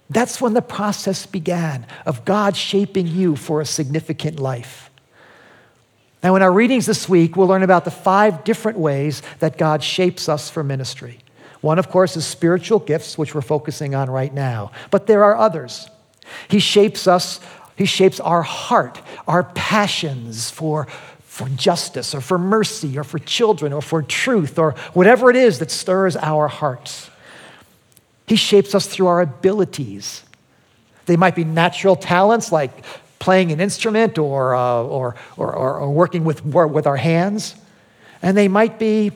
That's 0.09 0.41
when 0.41 0.55
the 0.55 0.63
process 0.63 1.25
began 1.25 1.87
of 2.05 2.25
God 2.25 2.57
shaping 2.57 3.07
you 3.07 3.37
for 3.37 3.61
a 3.61 3.67
significant 3.67 4.41
life. 4.41 4.91
Now, 6.23 6.35
in 6.37 6.43
our 6.43 6.53
readings 6.53 6.85
this 6.85 7.09
week, 7.09 7.37
we'll 7.37 7.47
learn 7.47 7.63
about 7.63 7.85
the 7.85 7.91
five 7.91 8.45
different 8.45 8.79
ways 8.79 9.23
that 9.39 9.57
God 9.57 9.83
shapes 9.83 10.29
us 10.29 10.51
for 10.51 10.63
ministry. 10.63 11.21
One, 11.61 11.79
of 11.79 11.91
course, 11.91 12.17
is 12.17 12.27
spiritual 12.27 12.79
gifts, 12.79 13.19
which 13.19 13.35
we're 13.35 13.43
focusing 13.43 13.95
on 13.95 14.09
right 14.09 14.33
now, 14.33 14.73
but 14.91 15.07
there 15.07 15.25
are 15.25 15.37
others. 15.37 15.89
He 16.49 16.59
shapes 16.59 17.07
us, 17.07 17.41
He 17.77 17.85
shapes 17.85 18.21
our 18.21 18.43
heart, 18.43 19.01
our 19.27 19.45
passions 19.45 20.51
for, 20.51 20.87
for 21.21 21.49
justice 21.51 22.15
or 22.15 22.21
for 22.21 22.39
mercy 22.39 22.99
or 22.99 23.05
for 23.05 23.19
children 23.19 23.73
or 23.73 23.83
for 23.83 24.03
truth 24.03 24.59
or 24.59 24.73
whatever 24.95 25.31
it 25.31 25.37
is 25.37 25.59
that 25.59 25.71
stirs 25.71 26.17
our 26.17 26.49
hearts. 26.49 27.11
He 28.27 28.37
shapes 28.37 28.75
us 28.75 28.87
through 28.87 29.09
our 29.09 29.21
abilities. 29.21 30.23
They 31.07 31.17
might 31.17 31.35
be 31.35 31.45
natural 31.45 31.97
talents 31.97 32.53
like 32.53 32.85
playing 33.19 33.53
an 33.53 33.61
instrument 33.61 34.19
or, 34.19 34.55
uh, 34.55 34.83
or, 34.83 35.17
or, 35.37 35.53
or, 35.53 35.91
working 35.91 36.25
with, 36.25 36.45
with 36.45 36.87
our 36.87 36.97
hands, 36.97 37.55
and 38.23 38.37
they 38.37 38.49
might 38.49 38.79
be 38.79 39.13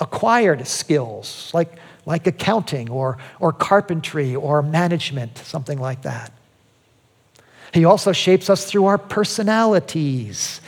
acquired 0.00 0.66
skills 0.66 1.50
like 1.52 1.72
like 2.08 2.26
accounting 2.26 2.88
or, 2.88 3.18
or 3.38 3.52
carpentry 3.52 4.34
or 4.34 4.62
management, 4.62 5.36
something 5.36 5.78
like 5.78 6.02
that. 6.02 6.32
He 7.74 7.84
also 7.84 8.12
shapes 8.12 8.48
us 8.48 8.64
through 8.64 8.86
our 8.86 8.96
personalities, 8.96 10.62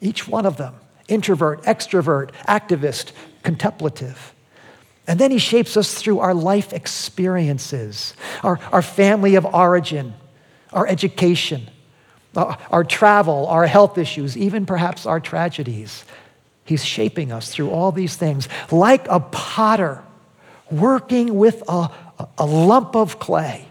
each 0.00 0.26
one 0.26 0.46
of 0.46 0.56
them. 0.56 0.74
introvert, 1.08 1.62
extrovert, 1.64 2.30
activist, 2.46 3.12
contemplative. 3.42 4.34
And 5.06 5.18
then 5.18 5.30
he 5.30 5.38
shapes 5.38 5.76
us 5.76 5.94
through 5.94 6.20
our 6.20 6.34
life 6.34 6.72
experiences, 6.72 8.14
our, 8.42 8.58
our 8.72 8.82
family 8.82 9.34
of 9.34 9.46
origin, 9.46 10.14
our 10.72 10.86
education, 10.86 11.68
our, 12.34 12.58
our 12.70 12.84
travel, 12.84 13.46
our 13.46 13.66
health 13.66 13.96
issues, 13.98 14.36
even 14.36 14.66
perhaps 14.66 15.06
our 15.06 15.20
tragedies. 15.20 16.04
He's 16.64 16.84
shaping 16.84 17.32
us 17.32 17.50
through 17.50 17.70
all 17.70 17.92
these 17.92 18.16
things 18.16 18.48
like 18.70 19.06
a 19.08 19.20
potter 19.20 20.02
working 20.70 21.36
with 21.36 21.62
a, 21.68 21.90
a 22.36 22.46
lump 22.46 22.96
of 22.96 23.18
clay. 23.18 23.66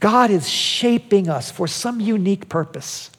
God 0.00 0.30
is 0.30 0.48
shaping 0.48 1.28
us 1.28 1.50
for 1.50 1.66
some 1.66 2.00
unique 2.00 2.48
purpose. 2.48 3.10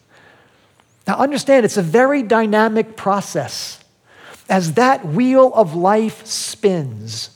Now, 1.07 1.17
understand, 1.17 1.65
it's 1.65 1.77
a 1.77 1.83
very 1.83 2.23
dynamic 2.23 2.95
process. 2.95 3.83
As 4.49 4.73
that 4.73 5.05
wheel 5.05 5.53
of 5.53 5.75
life 5.75 6.25
spins, 6.25 7.29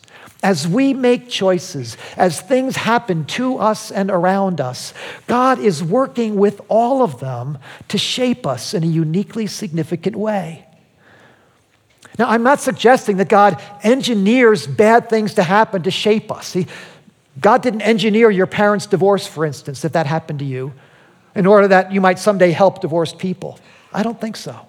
as 0.43 0.67
we 0.67 0.93
make 0.93 1.29
choices, 1.29 1.97
as 2.17 2.41
things 2.41 2.75
happen 2.75 3.25
to 3.25 3.57
us 3.57 3.91
and 3.91 4.11
around 4.11 4.61
us, 4.61 4.93
God 5.25 5.59
is 5.59 5.83
working 5.83 6.35
with 6.35 6.61
all 6.67 7.01
of 7.01 7.19
them 7.19 7.57
to 7.87 7.97
shape 7.97 8.45
us 8.45 8.73
in 8.73 8.83
a 8.83 8.87
uniquely 8.87 9.47
significant 9.47 10.15
way. 10.15 10.64
Now, 12.17 12.29
I'm 12.29 12.43
not 12.43 12.59
suggesting 12.61 13.17
that 13.17 13.29
God 13.29 13.61
engineers 13.83 14.67
bad 14.67 15.09
things 15.09 15.33
to 15.33 15.43
happen 15.43 15.83
to 15.83 15.91
shape 15.91 16.31
us. 16.31 16.53
He, 16.53 16.67
God 17.39 17.61
didn't 17.61 17.81
engineer 17.81 18.29
your 18.29 18.47
parents' 18.47 18.85
divorce, 18.85 19.27
for 19.27 19.45
instance, 19.45 19.83
if 19.83 19.91
that 19.91 20.05
happened 20.05 20.39
to 20.39 20.45
you, 20.45 20.73
in 21.35 21.45
order 21.45 21.67
that 21.67 21.91
you 21.91 21.99
might 21.99 22.19
someday 22.19 22.51
help 22.51 22.79
divorced 22.79 23.17
people. 23.17 23.59
I 23.91 24.03
don't 24.03 24.19
think 24.19 24.37
so. 24.37 24.67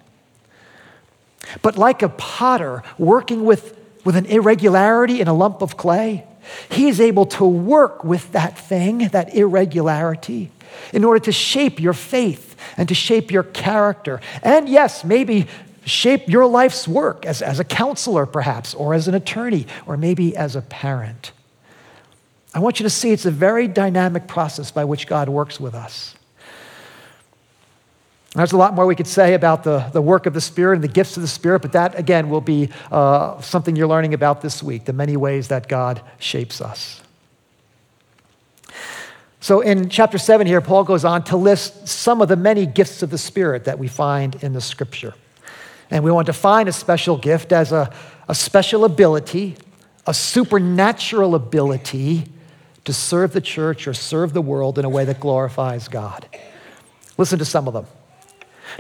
But 1.63 1.79
like 1.79 2.03
a 2.03 2.09
potter 2.09 2.83
working 2.99 3.45
with, 3.45 3.79
with 4.05 4.17
an 4.17 4.27
irregularity 4.27 5.21
in 5.21 5.29
a 5.29 5.35
lump 5.35 5.63
of 5.63 5.77
clay, 5.77 6.27
he 6.71 6.89
is 6.89 7.01
able 7.01 7.27
to 7.27 7.45
work 7.45 8.05
with 8.05 8.33
that 8.33 8.59
thing, 8.59 9.09
that 9.09 9.35
irregularity, 9.35 10.51
in 10.93 11.05
order 11.05 11.21
to 11.21 11.33
shape 11.33 11.81
your 11.81 11.93
faith 11.93 12.57
and 12.77 12.89
to 12.89 12.95
shape 12.95 13.31
your 13.31 13.43
character. 13.43 14.21
And 14.43 14.69
yes, 14.69 15.05
maybe 15.05 15.47
shape 15.87 16.29
your 16.29 16.47
life's 16.47 16.87
work 16.87 17.25
as, 17.25 17.41
as 17.41 17.61
a 17.61 17.65
counselor, 17.65 18.27
perhaps, 18.27 18.75
or 18.75 18.93
as 18.93 19.09
an 19.09 19.15
attorney, 19.15 19.67
or 19.87 19.97
maybe 19.97 20.37
as 20.37 20.57
a 20.57 20.63
parent. 20.63 21.33
I 22.53 22.59
want 22.59 22.81
you 22.81 22.85
to 22.85 22.91
see 22.91 23.13
it's 23.13 23.27
a 23.27 23.31
very 23.31 23.69
dynamic 23.69 24.27
process 24.27 24.71
by 24.71 24.85
which 24.85 25.07
God 25.07 25.29
works 25.29 25.61
with 25.61 25.75
us. 25.75 26.15
There's 28.35 28.53
a 28.53 28.57
lot 28.57 28.75
more 28.75 28.85
we 28.85 28.95
could 28.95 29.07
say 29.07 29.33
about 29.33 29.65
the, 29.65 29.89
the 29.93 30.03
work 30.03 30.27
of 30.27 30.35
the 30.35 30.41
Spirit 30.41 30.75
and 30.75 30.85
the 30.85 30.89
gifts 30.89 31.17
of 31.17 31.23
the 31.23 31.29
Spirit, 31.29 31.63
but 31.63 31.73
that, 31.73 31.99
again, 31.99 32.29
will 32.29 32.43
be 32.43 32.69
uh, 32.91 33.41
something 33.41 33.77
you're 33.77 33.87
learning 33.87 34.13
about 34.13 34.43
this 34.43 34.63
week 34.63 34.85
the 34.85 34.93
many 34.93 35.17
ways 35.17 35.49
that 35.49 35.69
God 35.69 36.03
shapes 36.19 36.61
us. 36.61 37.01
So, 39.41 39.61
in 39.61 39.89
chapter 39.89 40.19
7 40.19 40.47
here, 40.47 40.61
Paul 40.61 40.85
goes 40.85 41.05
on 41.05 41.25
to 41.25 41.37
list 41.37 41.89
some 41.89 42.21
of 42.21 42.29
the 42.29 42.37
many 42.37 42.67
gifts 42.67 43.03
of 43.03 43.11
the 43.11 43.19
Spirit 43.19 43.65
that 43.65 43.79
we 43.79 43.89
find 43.89 44.35
in 44.43 44.53
the 44.53 44.61
scripture. 44.61 45.15
And 45.91 46.05
we 46.05 46.11
want 46.11 46.27
to 46.27 46.33
define 46.33 46.69
a 46.69 46.73
special 46.73 47.17
gift 47.17 47.53
as 47.53 47.73
a, 47.73 47.93
a 48.29 48.35
special 48.35 48.85
ability, 48.85 49.57
a 50.07 50.15
supernatural 50.15 51.35
ability 51.35 52.25
to 52.85 52.93
serve 52.93 53.33
the 53.33 53.41
church 53.41 53.87
or 53.87 53.95
serve 53.95 54.33
the 54.33 54.43
world 54.43 54.79
in 54.79 54.85
a 54.85 54.89
way 54.89 55.05
that 55.05 55.21
glorifies 55.21 55.89
God. 55.89 56.29
Listen 57.19 57.39
to 57.39 57.45
some 57.45 57.67
of 57.67 57.75
them. 57.75 57.87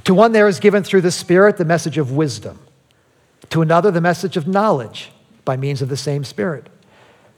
To 0.05 0.15
one, 0.15 0.33
there 0.33 0.49
is 0.49 0.61
given 0.61 0.83
through 0.83 1.01
the 1.01 1.11
Spirit 1.11 1.57
the 1.57 1.65
message 1.65 1.99
of 1.99 2.13
wisdom, 2.13 2.59
to 3.51 3.63
another, 3.63 3.91
the 3.91 4.01
message 4.01 4.37
of 4.37 4.47
knowledge 4.47 5.13
by 5.45 5.57
means 5.57 5.81
of 5.81 5.89
the 5.89 5.97
same 5.97 6.25
Spirit 6.25 6.69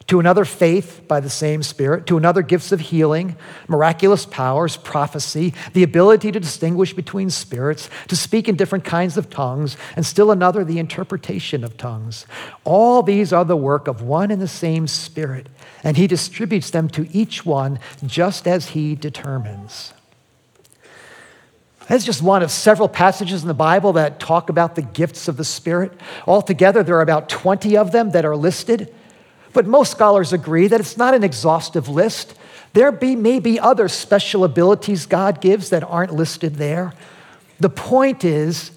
to 0.09 0.19
another 0.19 0.47
faith 0.47 1.03
by 1.07 1.21
the 1.21 1.31
same 1.31 1.62
Spirit, 1.62 2.07
to 2.07 2.17
another 2.17 2.41
gifts 2.41 2.73
of 2.73 2.81
healing, 2.81 3.37
miraculous 3.69 4.25
powers, 4.25 4.77
prophecy, 4.77 5.53
the 5.75 5.83
ability 5.83 6.33
to 6.33 6.40
distinguish 6.40 6.94
between 6.94 7.29
spirits, 7.29 7.90
to 8.09 8.16
speak 8.16 8.49
in 8.49 8.57
different 8.57 8.85
kinds 8.85 9.18
of 9.18 9.29
tongues, 9.29 9.77
and 9.97 10.07
still 10.07 10.31
another, 10.31 10.64
the 10.64 10.79
interpretation 10.79 11.62
of 11.62 11.77
tongues. 11.77 12.27
All 12.64 13.03
these 13.03 13.35
are 13.35 13.44
the 13.44 13.57
work 13.57 13.87
of 13.87 14.01
one 14.01 14.31
and 14.31 14.40
the 14.40 14.49
same 14.49 14.87
Spirit, 14.87 15.47
and 15.85 15.99
He 15.99 16.07
distributes 16.07 16.71
them 16.71 16.88
to 16.90 17.07
each 17.12 17.44
one 17.44 17.79
just 18.07 18.49
as 18.49 18.71
He 18.71 18.94
determines. 18.94 19.92
That's 21.87 22.05
just 22.05 22.23
one 22.23 22.42
of 22.42 22.51
several 22.51 22.88
passages 22.88 23.42
in 23.42 23.49
the 23.49 23.55
Bible 23.55 23.94
that 23.94 24.21
talk 24.21 24.49
about 24.49 24.75
the 24.75 24.83
gifts 24.83 25.29
of 25.29 25.37
the 25.37 25.44
Spirit. 25.44 25.92
Altogether, 26.27 26.83
there 26.83 26.97
are 26.97 27.03
about 27.03 27.29
20 27.29 27.77
of 27.77 27.92
them 27.92 28.11
that 28.11 28.25
are 28.25 28.37
listed. 28.37 28.94
But 29.53 29.67
most 29.67 29.91
scholars 29.91 30.33
agree 30.33 30.69
that 30.69 30.81
it's 30.81 30.97
not 30.97 31.15
an 31.15 31.25
exhaustive 31.25 31.89
list. 31.89 32.35
There 32.73 32.93
be, 32.93 33.17
may 33.17 33.41
be 33.41 33.59
other 33.59 33.89
special 33.89 34.45
abilities 34.45 35.07
God 35.07 35.41
gives 35.41 35.71
that 35.71 35.83
aren't 35.83 36.15
listed 36.15 36.57
there. 36.57 36.93
The 37.59 37.71
point 37.71 38.25
is, 38.25 38.71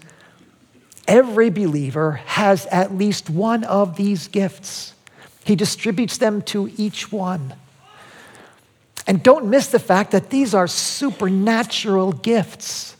every 1.07 1.49
believer 1.49 2.13
has 2.25 2.65
at 2.67 2.95
least 2.95 3.29
one 3.29 3.63
of 3.63 3.97
these 3.97 4.27
gifts. 4.27 4.93
He 5.43 5.55
distributes 5.55 6.17
them 6.17 6.41
to 6.43 6.71
each 6.77 7.11
one. 7.11 7.55
And 9.07 9.21
don't 9.21 9.47
miss 9.47 9.67
the 9.67 9.79
fact 9.79 10.11
that 10.11 10.29
these 10.29 10.53
are 10.53 10.67
supernatural 10.67 12.13
gifts. 12.13 12.90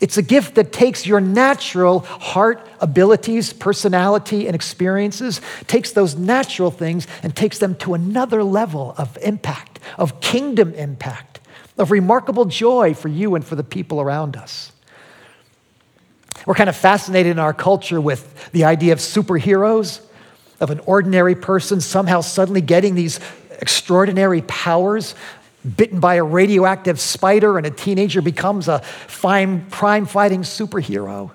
It's 0.00 0.18
a 0.18 0.22
gift 0.22 0.56
that 0.56 0.72
takes 0.72 1.06
your 1.06 1.20
natural 1.20 2.00
heart 2.00 2.66
abilities, 2.80 3.52
personality, 3.52 4.46
and 4.46 4.54
experiences, 4.54 5.40
takes 5.66 5.92
those 5.92 6.16
natural 6.16 6.70
things 6.70 7.06
and 7.22 7.34
takes 7.34 7.58
them 7.58 7.74
to 7.76 7.94
another 7.94 8.44
level 8.44 8.94
of 8.98 9.16
impact, 9.22 9.80
of 9.98 10.20
kingdom 10.20 10.74
impact, 10.74 11.40
of 11.78 11.90
remarkable 11.90 12.44
joy 12.44 12.94
for 12.94 13.08
you 13.08 13.34
and 13.34 13.44
for 13.44 13.54
the 13.54 13.64
people 13.64 14.00
around 14.00 14.36
us. 14.36 14.72
We're 16.44 16.54
kind 16.54 16.68
of 16.68 16.76
fascinated 16.76 17.32
in 17.32 17.38
our 17.38 17.54
culture 17.54 18.00
with 18.00 18.52
the 18.52 18.64
idea 18.64 18.92
of 18.92 18.98
superheroes, 18.98 20.00
of 20.60 20.70
an 20.70 20.80
ordinary 20.80 21.34
person 21.34 21.80
somehow 21.80 22.20
suddenly 22.20 22.60
getting 22.60 22.94
these 22.94 23.18
extraordinary 23.60 24.42
powers 24.42 25.14
bitten 25.66 26.00
by 26.00 26.14
a 26.14 26.24
radioactive 26.24 27.00
spider 27.00 27.58
and 27.58 27.66
a 27.66 27.70
teenager 27.70 28.22
becomes 28.22 28.68
a 28.68 28.80
fine, 28.80 29.68
crime 29.70 30.06
fighting 30.06 30.42
superhero. 30.42 31.32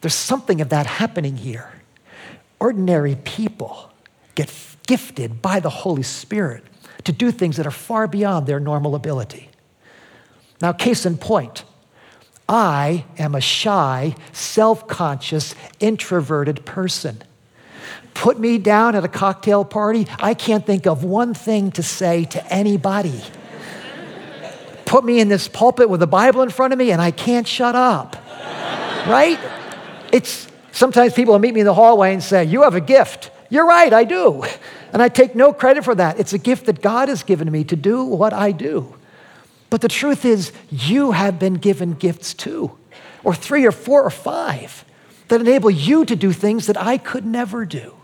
There's 0.00 0.14
something 0.14 0.60
of 0.60 0.68
that 0.70 0.86
happening 0.86 1.36
here. 1.36 1.72
Ordinary 2.60 3.16
people 3.16 3.90
get 4.34 4.52
gifted 4.86 5.40
by 5.40 5.60
the 5.60 5.70
Holy 5.70 6.02
Spirit 6.02 6.64
to 7.04 7.12
do 7.12 7.30
things 7.30 7.56
that 7.56 7.66
are 7.66 7.72
far 7.72 8.06
beyond 8.06 8.46
their 8.46 8.60
normal 8.60 8.94
ability. 8.94 9.48
Now, 10.60 10.72
case 10.72 11.06
in 11.06 11.18
point, 11.18 11.64
I 12.48 13.04
am 13.18 13.34
a 13.34 13.40
shy, 13.40 14.14
self 14.32 14.86
conscious, 14.86 15.54
introverted 15.80 16.64
person. 16.64 17.22
Put 18.14 18.38
me 18.38 18.58
down 18.58 18.94
at 18.94 19.04
a 19.04 19.08
cocktail 19.08 19.64
party, 19.64 20.06
I 20.18 20.34
can't 20.34 20.64
think 20.64 20.86
of 20.86 21.04
one 21.04 21.34
thing 21.34 21.72
to 21.72 21.82
say 21.82 22.24
to 22.26 22.52
anybody. 22.52 23.22
Put 24.84 25.04
me 25.04 25.20
in 25.20 25.28
this 25.28 25.48
pulpit 25.48 25.88
with 25.88 26.02
a 26.02 26.06
Bible 26.06 26.42
in 26.42 26.50
front 26.50 26.72
of 26.72 26.78
me, 26.78 26.90
and 26.90 27.00
I 27.00 27.10
can't 27.10 27.48
shut 27.48 27.74
up. 27.74 28.16
Right? 29.08 29.38
It's 30.12 30.46
sometimes 30.70 31.14
people 31.14 31.32
will 31.32 31.38
meet 31.38 31.54
me 31.54 31.60
in 31.60 31.66
the 31.66 31.74
hallway 31.74 32.12
and 32.12 32.22
say, 32.22 32.44
You 32.44 32.62
have 32.62 32.74
a 32.74 32.80
gift. 32.80 33.30
You're 33.48 33.66
right, 33.66 33.92
I 33.92 34.04
do. 34.04 34.44
And 34.92 35.02
I 35.02 35.08
take 35.08 35.34
no 35.34 35.52
credit 35.52 35.84
for 35.84 35.94
that. 35.94 36.20
It's 36.20 36.34
a 36.34 36.38
gift 36.38 36.66
that 36.66 36.82
God 36.82 37.08
has 37.08 37.22
given 37.22 37.50
me 37.50 37.64
to 37.64 37.76
do 37.76 38.04
what 38.04 38.32
I 38.32 38.52
do. 38.52 38.94
But 39.70 39.80
the 39.80 39.88
truth 39.88 40.26
is, 40.26 40.52
you 40.68 41.12
have 41.12 41.38
been 41.38 41.54
given 41.54 41.94
gifts 41.94 42.34
too, 42.34 42.76
or 43.24 43.34
three 43.34 43.64
or 43.64 43.72
four 43.72 44.02
or 44.02 44.10
five 44.10 44.84
that 45.28 45.40
enable 45.40 45.70
you 45.70 46.04
to 46.04 46.14
do 46.14 46.32
things 46.32 46.66
that 46.66 46.76
I 46.76 46.98
could 46.98 47.24
never 47.24 47.64
do 47.64 47.94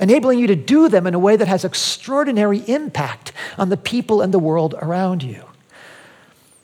enabling 0.00 0.38
you 0.38 0.46
to 0.48 0.56
do 0.56 0.88
them 0.88 1.06
in 1.06 1.14
a 1.14 1.18
way 1.18 1.36
that 1.36 1.48
has 1.48 1.64
extraordinary 1.64 2.58
impact 2.66 3.32
on 3.58 3.68
the 3.68 3.76
people 3.76 4.20
and 4.22 4.32
the 4.32 4.38
world 4.38 4.74
around 4.80 5.22
you. 5.22 5.44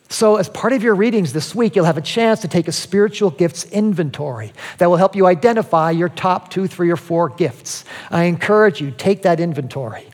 So, 0.09 0.37
as 0.37 0.49
part 0.49 0.73
of 0.73 0.83
your 0.83 0.97
readings 0.97 1.33
this 1.33 1.55
week, 1.55 1.77
you'll 1.77 1.85
have 1.85 1.97
a 1.97 2.03
chance 2.03 2.41
to 2.41 2.49
take 2.49 2.67
a 2.67 2.73
spiritual 2.73 3.31
gifts 3.31 3.65
inventory 3.67 4.53
that 4.79 4.89
will 4.89 4.97
help 4.97 5.15
you 5.15 5.27
identify 5.27 5.93
your 5.93 6.09
top 6.09 6.51
two, 6.51 6.67
three, 6.67 6.91
or 6.91 6.97
four 6.97 7.29
gifts. 7.29 7.85
I 8.11 8.25
encourage 8.25 8.81
you, 8.81 8.91
take 8.91 9.23
that 9.23 9.39
inventory. 9.39 10.09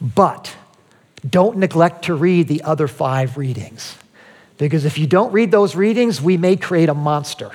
But 0.00 0.56
don't 1.28 1.58
neglect 1.58 2.06
to 2.06 2.14
read 2.14 2.48
the 2.48 2.62
other 2.62 2.88
five 2.88 3.36
readings. 3.36 3.96
Because 4.58 4.84
if 4.84 4.98
you 4.98 5.06
don't 5.06 5.32
read 5.32 5.52
those 5.52 5.76
readings, 5.76 6.20
we 6.20 6.36
may 6.36 6.56
create 6.56 6.88
a 6.88 6.94
monster. 6.94 7.52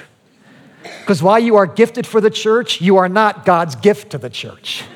Because 0.83 1.21
while 1.21 1.39
you 1.39 1.57
are 1.57 1.65
gifted 1.65 2.07
for 2.07 2.21
the 2.21 2.29
church, 2.29 2.81
you 2.81 2.97
are 2.97 3.09
not 3.09 3.45
God's 3.45 3.75
gift 3.75 4.11
to 4.11 4.17
the 4.17 4.29
church. 4.29 4.83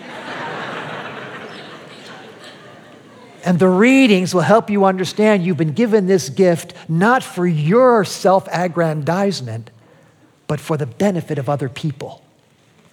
and 3.44 3.60
the 3.60 3.68
readings 3.68 4.34
will 4.34 4.42
help 4.42 4.70
you 4.70 4.86
understand 4.86 5.44
you've 5.44 5.58
been 5.58 5.74
given 5.74 6.08
this 6.08 6.30
gift 6.30 6.74
not 6.88 7.24
for 7.24 7.46
your 7.46 8.06
self 8.06 8.48
aggrandizement, 8.52 9.70
but 10.48 10.60
for 10.60 10.78
the 10.78 10.86
benefit 10.86 11.38
of 11.38 11.50
other 11.50 11.68
people. 11.68 12.24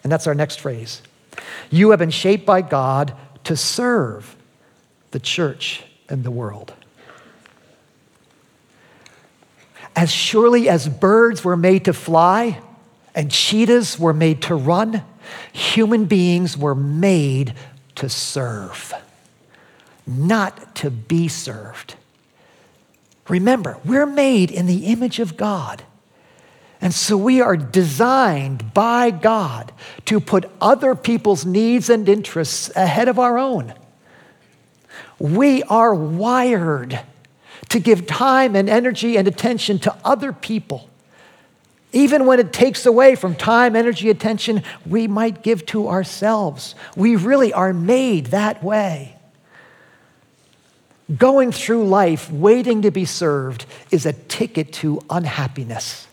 And 0.03 0.11
that's 0.11 0.27
our 0.27 0.35
next 0.35 0.61
phrase. 0.61 1.03
You 1.71 1.91
have 1.91 1.99
been 1.99 2.11
shaped 2.11 2.47
by 2.47 2.63
God 2.63 3.15
to 3.45 3.57
serve 3.57 4.35
the 5.11 5.21
church 5.21 5.83
and 6.09 6.25
the 6.25 6.31
world. 6.31 6.73
As 9.95 10.11
surely 10.11 10.69
as 10.69 10.89
birds 10.89 11.45
were 11.45 11.57
made 11.57 11.85
to 11.85 11.93
fly 11.93 12.61
and 13.15 13.31
cheetahs 13.31 13.99
were 13.99 14.13
made 14.13 14.43
to 14.43 14.55
run, 14.55 15.03
human 15.53 16.05
beings 16.05 16.57
were 16.57 16.75
made 16.75 17.55
to 17.97 18.09
serve, 18.09 18.93
not 20.07 20.75
to 20.77 20.91
be 20.91 21.29
served. 21.29 21.95
Remember, 23.29 23.79
we're 23.85 24.07
made 24.07 24.51
in 24.51 24.67
the 24.67 24.87
image 24.87 25.21
of 25.21 25.37
God. 25.37 25.85
And 26.81 26.95
so 26.95 27.17
we 27.17 27.41
are 27.41 27.57
designed 27.57 28.73
by 28.73 29.11
God 29.11 29.73
to 30.07 30.19
put 30.19 30.51
other 30.61 30.95
people's 30.95 31.45
needs 31.45 31.91
and 31.91 32.09
interests 32.09 32.71
ahead 32.75 33.07
of 33.07 33.19
our 33.19 33.39
own. 33.39 33.75
We 35.19 35.63
are 35.65 35.95
wired 35.95 37.01
to 37.69 37.79
give 37.79 38.07
time 38.07 38.57
and 38.57 38.69
energy 38.69 39.17
and 39.17 39.29
attention 39.29 39.79
to 39.81 39.97
other 40.05 40.33
people. 40.33 40.90
Even 41.93 42.25
when 42.27 42.39
it 42.39 42.53
takes 42.53 42.87
away 42.87 43.17
from 43.17 43.35
time, 43.35 43.75
energy, 43.75 44.11
attention, 44.11 44.63
we 44.87 45.09
might 45.09 45.43
give 45.43 45.67
to 45.67 45.89
ourselves. 45.89 46.75
We 46.97 47.17
really 47.17 47.53
are 47.53 47.73
made 47.73 48.27
that 48.27 48.63
way. 48.63 49.17
Going 51.17 51.51
through 51.51 51.89
life 51.89 52.31
waiting 52.31 52.83
to 52.83 52.93
be 52.93 53.05
served 53.05 53.67
is 53.91 54.07
a 54.07 54.13
ticket 54.13 54.73
to 54.75 55.01
unhappiness. 55.11 56.07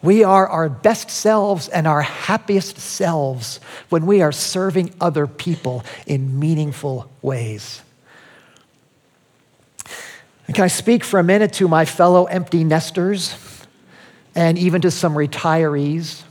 We 0.00 0.24
are 0.24 0.46
our 0.46 0.68
best 0.68 1.10
selves 1.10 1.68
and 1.68 1.86
our 1.86 2.02
happiest 2.02 2.78
selves 2.78 3.60
when 3.88 4.06
we 4.06 4.22
are 4.22 4.32
serving 4.32 4.94
other 5.00 5.26
people 5.26 5.84
in 6.06 6.38
meaningful 6.38 7.10
ways. 7.20 7.82
And 10.46 10.54
can 10.54 10.64
I 10.64 10.68
speak 10.68 11.04
for 11.04 11.18
a 11.18 11.24
minute 11.24 11.54
to 11.54 11.68
my 11.68 11.84
fellow 11.84 12.26
empty 12.26 12.64
nesters 12.64 13.34
and 14.34 14.58
even 14.58 14.80
to 14.82 14.90
some 14.90 15.14
retirees? 15.14 16.22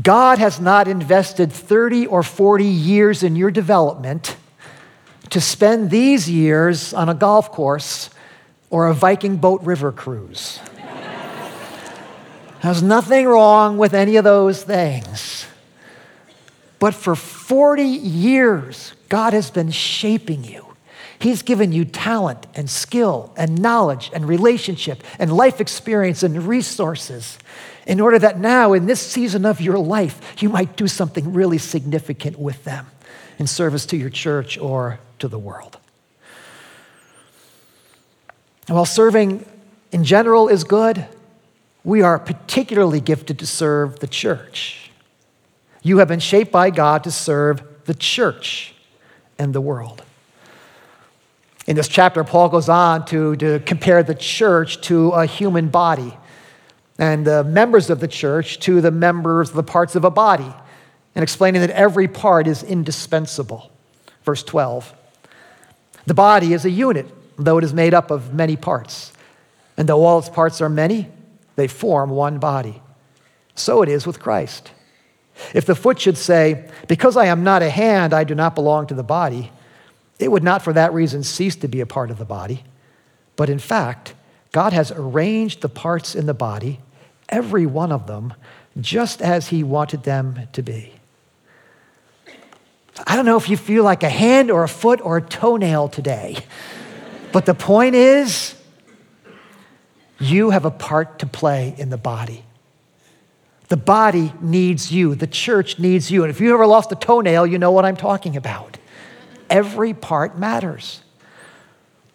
God 0.00 0.38
has 0.38 0.60
not 0.60 0.88
invested 0.88 1.52
30 1.52 2.06
or 2.06 2.22
40 2.22 2.64
years 2.64 3.22
in 3.22 3.36
your 3.36 3.50
development 3.50 4.36
to 5.30 5.40
spend 5.40 5.90
these 5.90 6.30
years 6.30 6.94
on 6.94 7.08
a 7.08 7.14
golf 7.14 7.50
course 7.50 8.10
or 8.70 8.88
a 8.88 8.94
Viking 8.94 9.36
boat 9.36 9.62
river 9.62 9.92
cruise. 9.92 10.60
There's 12.62 12.82
nothing 12.82 13.26
wrong 13.26 13.78
with 13.78 13.94
any 13.94 14.16
of 14.16 14.24
those 14.24 14.62
things. 14.62 15.46
But 16.78 16.94
for 16.94 17.14
40 17.14 17.82
years, 17.82 18.92
God 19.08 19.32
has 19.32 19.50
been 19.50 19.70
shaping 19.70 20.44
you. 20.44 20.65
He's 21.18 21.42
given 21.42 21.72
you 21.72 21.84
talent 21.84 22.46
and 22.54 22.68
skill 22.68 23.32
and 23.36 23.60
knowledge 23.60 24.10
and 24.12 24.28
relationship 24.28 25.02
and 25.18 25.34
life 25.34 25.60
experience 25.60 26.22
and 26.22 26.46
resources 26.46 27.38
in 27.86 28.00
order 28.00 28.18
that 28.18 28.38
now, 28.38 28.72
in 28.72 28.86
this 28.86 29.00
season 29.00 29.46
of 29.46 29.60
your 29.60 29.78
life, 29.78 30.20
you 30.42 30.48
might 30.48 30.76
do 30.76 30.88
something 30.88 31.32
really 31.32 31.58
significant 31.58 32.38
with 32.38 32.64
them 32.64 32.86
in 33.38 33.46
service 33.46 33.86
to 33.86 33.96
your 33.96 34.10
church 34.10 34.58
or 34.58 34.98
to 35.20 35.28
the 35.28 35.38
world. 35.38 35.78
While 38.66 38.86
serving 38.86 39.46
in 39.92 40.02
general 40.02 40.48
is 40.48 40.64
good, 40.64 41.06
we 41.84 42.02
are 42.02 42.18
particularly 42.18 43.00
gifted 43.00 43.38
to 43.38 43.46
serve 43.46 44.00
the 44.00 44.08
church. 44.08 44.90
You 45.82 45.98
have 45.98 46.08
been 46.08 46.18
shaped 46.18 46.50
by 46.50 46.70
God 46.70 47.04
to 47.04 47.12
serve 47.12 47.62
the 47.84 47.94
church 47.94 48.74
and 49.38 49.54
the 49.54 49.60
world. 49.60 50.02
In 51.66 51.74
this 51.74 51.88
chapter, 51.88 52.22
Paul 52.22 52.48
goes 52.48 52.68
on 52.68 53.04
to, 53.06 53.34
to 53.36 53.58
compare 53.60 54.02
the 54.02 54.14
church 54.14 54.80
to 54.82 55.10
a 55.10 55.26
human 55.26 55.68
body 55.68 56.16
and 56.98 57.26
the 57.26 57.44
members 57.44 57.90
of 57.90 58.00
the 58.00 58.08
church 58.08 58.60
to 58.60 58.80
the 58.80 58.90
members, 58.90 59.50
the 59.50 59.62
parts 59.62 59.96
of 59.96 60.04
a 60.04 60.10
body, 60.10 60.52
and 61.14 61.22
explaining 61.22 61.60
that 61.60 61.70
every 61.70 62.08
part 62.08 62.46
is 62.46 62.62
indispensable. 62.62 63.70
Verse 64.24 64.42
12 64.42 64.94
The 66.06 66.14
body 66.14 66.52
is 66.52 66.64
a 66.64 66.70
unit, 66.70 67.06
though 67.36 67.58
it 67.58 67.64
is 67.64 67.74
made 67.74 67.94
up 67.94 68.10
of 68.10 68.32
many 68.32 68.56
parts. 68.56 69.12
And 69.76 69.88
though 69.88 70.04
all 70.04 70.18
its 70.20 70.28
parts 70.28 70.60
are 70.60 70.68
many, 70.68 71.08
they 71.56 71.68
form 71.68 72.10
one 72.10 72.38
body. 72.38 72.80
So 73.54 73.82
it 73.82 73.88
is 73.88 74.06
with 74.06 74.20
Christ. 74.20 74.70
If 75.52 75.66
the 75.66 75.74
foot 75.74 76.00
should 76.00 76.16
say, 76.16 76.70
Because 76.88 77.16
I 77.16 77.26
am 77.26 77.44
not 77.44 77.60
a 77.60 77.70
hand, 77.70 78.14
I 78.14 78.24
do 78.24 78.34
not 78.34 78.54
belong 78.54 78.86
to 78.86 78.94
the 78.94 79.02
body, 79.02 79.50
it 80.18 80.30
would 80.30 80.42
not 80.42 80.62
for 80.62 80.72
that 80.72 80.92
reason 80.92 81.22
cease 81.22 81.56
to 81.56 81.68
be 81.68 81.80
a 81.80 81.86
part 81.86 82.10
of 82.10 82.18
the 82.18 82.24
body. 82.24 82.64
But 83.36 83.50
in 83.50 83.58
fact, 83.58 84.14
God 84.52 84.72
has 84.72 84.90
arranged 84.90 85.60
the 85.60 85.68
parts 85.68 86.14
in 86.14 86.26
the 86.26 86.34
body, 86.34 86.80
every 87.28 87.66
one 87.66 87.92
of 87.92 88.06
them, 88.06 88.34
just 88.80 89.20
as 89.20 89.48
He 89.48 89.62
wanted 89.62 90.04
them 90.04 90.48
to 90.52 90.62
be. 90.62 90.92
I 93.06 93.16
don't 93.16 93.26
know 93.26 93.36
if 93.36 93.50
you 93.50 93.58
feel 93.58 93.84
like 93.84 94.02
a 94.02 94.08
hand 94.08 94.50
or 94.50 94.64
a 94.64 94.68
foot 94.68 95.00
or 95.02 95.18
a 95.18 95.22
toenail 95.22 95.88
today, 95.88 96.38
but 97.32 97.44
the 97.44 97.54
point 97.54 97.94
is, 97.94 98.54
you 100.18 100.50
have 100.50 100.64
a 100.64 100.70
part 100.70 101.18
to 101.18 101.26
play 101.26 101.74
in 101.76 101.90
the 101.90 101.98
body. 101.98 102.42
The 103.68 103.76
body 103.76 104.32
needs 104.40 104.90
you. 104.92 105.14
The 105.14 105.26
church 105.26 105.78
needs 105.78 106.10
you. 106.10 106.22
And 106.22 106.30
if 106.30 106.40
you 106.40 106.54
ever 106.54 106.66
lost 106.66 106.90
a 106.92 106.94
toenail, 106.94 107.46
you 107.46 107.58
know 107.58 107.72
what 107.72 107.84
I'm 107.84 107.96
talking 107.96 108.36
about. 108.36 108.78
Every 109.50 109.94
part 109.94 110.38
matters. 110.38 111.02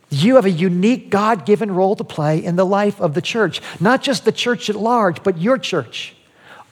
You 0.10 0.36
have 0.36 0.46
a 0.46 0.52
unique 0.52 1.10
God 1.10 1.46
given 1.46 1.72
role 1.72 1.96
to 1.96 2.04
play 2.04 2.44
in 2.44 2.58
the 2.58 2.66
life 2.66 3.00
of 3.00 3.14
the 3.14 3.22
church, 3.22 3.62
not 3.80 4.02
just 4.02 4.26
the 4.26 4.34
church 4.34 4.70
at 4.70 4.76
large, 4.76 5.24
but 5.24 5.38
your 5.38 5.58
church, 5.58 6.14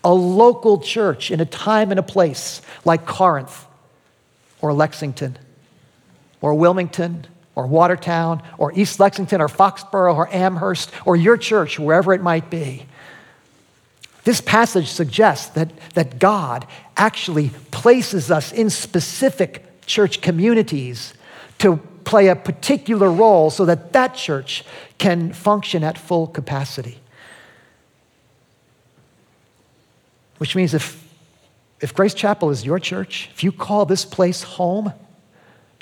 a 0.04 0.14
local 0.14 0.80
church 0.80 1.32
in 1.32 1.40
a 1.40 1.46
time 1.46 1.92
and 1.92 2.00
a 2.00 2.04
place 2.04 2.62
like 2.84 3.06
Corinth 3.06 3.66
or 4.62 4.74
Lexington 4.74 5.40
or 6.42 6.54
Wilmington 6.54 7.28
or 7.56 7.66
Watertown 7.66 8.44
or 8.58 8.74
East 8.74 9.00
Lexington 9.00 9.40
or 9.40 9.48
Foxborough 9.48 10.16
or 10.16 10.34
Amherst 10.34 10.92
or 11.06 11.16
your 11.16 11.38
church, 11.38 11.80
wherever 11.80 12.14
it 12.14 12.22
might 12.22 12.50
be. 12.50 12.86
This 14.26 14.42
passage 14.42 14.88
suggests 14.90 15.48
that, 15.52 15.72
that 15.94 16.20
God 16.20 16.68
actually 16.98 17.52
places 17.72 18.30
us 18.30 18.52
in 18.52 18.70
specific 18.70 19.66
church 19.90 20.22
communities 20.22 21.16
to 21.58 21.78
play 22.06 22.28
a 22.28 22.36
particular 22.36 23.12
role 23.12 23.50
so 23.50 23.66
that 23.66 23.92
that 23.92 24.14
church 24.14 24.64
can 25.00 25.34
function 25.34 25.84
at 25.84 25.98
full 25.98 26.28
capacity. 26.28 27.00
Which 30.38 30.56
means 30.56 30.74
if, 30.74 31.04
if 31.82 31.94
Grace 31.94 32.14
Chapel 32.14 32.52
is 32.52 32.64
your 32.64 32.80
church, 32.80 33.30
if 33.34 33.44
you 33.44 33.52
call 33.52 33.86
this 33.86 34.06
place 34.06 34.44
home, 34.44 34.94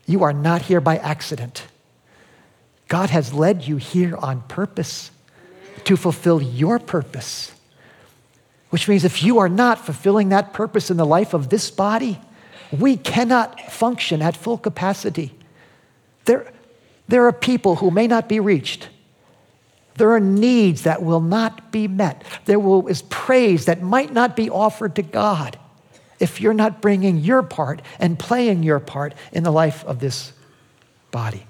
you 0.06 0.24
are 0.24 0.34
not 0.34 0.64
here 0.64 0.82
by 0.82 0.98
accident. 0.98 1.68
God 2.88 3.10
has 3.10 3.34
led 3.34 3.68
you 3.68 3.76
here 3.76 4.16
on 4.16 4.42
purpose 4.44 5.12
to 5.84 5.98
fulfill 5.98 6.42
your 6.42 6.80
purpose. 6.80 7.52
Which 8.70 8.88
means 8.88 9.04
if 9.04 9.22
you 9.22 9.40
are 9.40 9.50
not 9.50 9.86
fulfilling 9.86 10.30
that 10.30 10.54
purpose 10.54 10.90
in 10.90 10.98
the 10.98 11.06
life 11.06 11.34
of 11.34 11.50
this 11.50 11.70
body, 11.70 12.20
we 12.72 12.98
cannot 12.98 13.60
function 13.72 14.22
at 14.22 14.36
full 14.36 14.58
capacity. 14.58 15.34
There, 16.26 16.52
there 17.08 17.26
are 17.26 17.34
people 17.34 17.78
who 17.78 17.92
may 17.92 18.08
not 18.08 18.28
be 18.28 18.40
reached. 18.40 18.90
There 19.96 20.12
are 20.12 20.20
needs 20.20 20.84
that 20.84 21.02
will 21.02 21.22
not 21.22 21.72
be 21.72 21.88
met. 21.88 22.24
There 22.46 22.60
will, 22.60 22.88
is 22.88 23.02
praise 23.04 23.66
that 23.66 23.82
might 23.82 24.14
not 24.14 24.36
be 24.36 24.50
offered 24.50 24.96
to 24.96 25.02
God 25.02 25.58
if 26.20 26.42
you're 26.42 26.54
not 26.54 26.82
bringing 26.82 27.18
your 27.18 27.44
part 27.44 27.82
and 28.00 28.18
playing 28.18 28.64
your 28.64 28.80
part 28.80 29.14
in 29.32 29.44
the 29.44 29.52
life 29.52 29.84
of 29.86 30.00
this 30.00 30.34
body. 31.12 31.46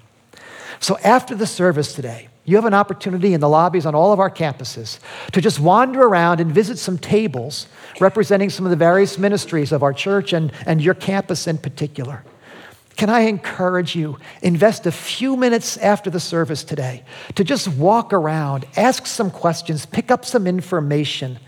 So 0.80 0.98
after 0.98 1.34
the 1.34 1.46
service 1.46 1.94
today, 1.94 2.28
you 2.48 2.56
have 2.56 2.64
an 2.64 2.72
opportunity 2.72 3.34
in 3.34 3.40
the 3.40 3.48
lobbies 3.48 3.84
on 3.84 3.94
all 3.94 4.10
of 4.10 4.18
our 4.18 4.30
campuses 4.30 5.00
to 5.32 5.40
just 5.42 5.60
wander 5.60 6.00
around 6.00 6.40
and 6.40 6.50
visit 6.50 6.78
some 6.78 6.96
tables 6.96 7.66
representing 8.00 8.48
some 8.48 8.64
of 8.64 8.70
the 8.70 8.76
various 8.76 9.18
ministries 9.18 9.70
of 9.70 9.82
our 9.82 9.92
church 9.92 10.32
and, 10.32 10.50
and 10.64 10.80
your 10.80 10.94
campus 10.94 11.46
in 11.46 11.58
particular. 11.58 12.24
Can 12.96 13.10
I 13.10 13.20
encourage 13.20 13.94
you, 13.94 14.18
invest 14.40 14.86
a 14.86 14.92
few 14.92 15.36
minutes 15.36 15.76
after 15.76 16.08
the 16.08 16.20
service 16.20 16.64
today 16.64 17.04
to 17.34 17.44
just 17.44 17.68
walk 17.68 18.14
around, 18.14 18.64
ask 18.78 19.06
some 19.06 19.30
questions, 19.30 19.84
pick 19.84 20.10
up 20.10 20.24
some 20.24 20.46
information, 20.46 21.38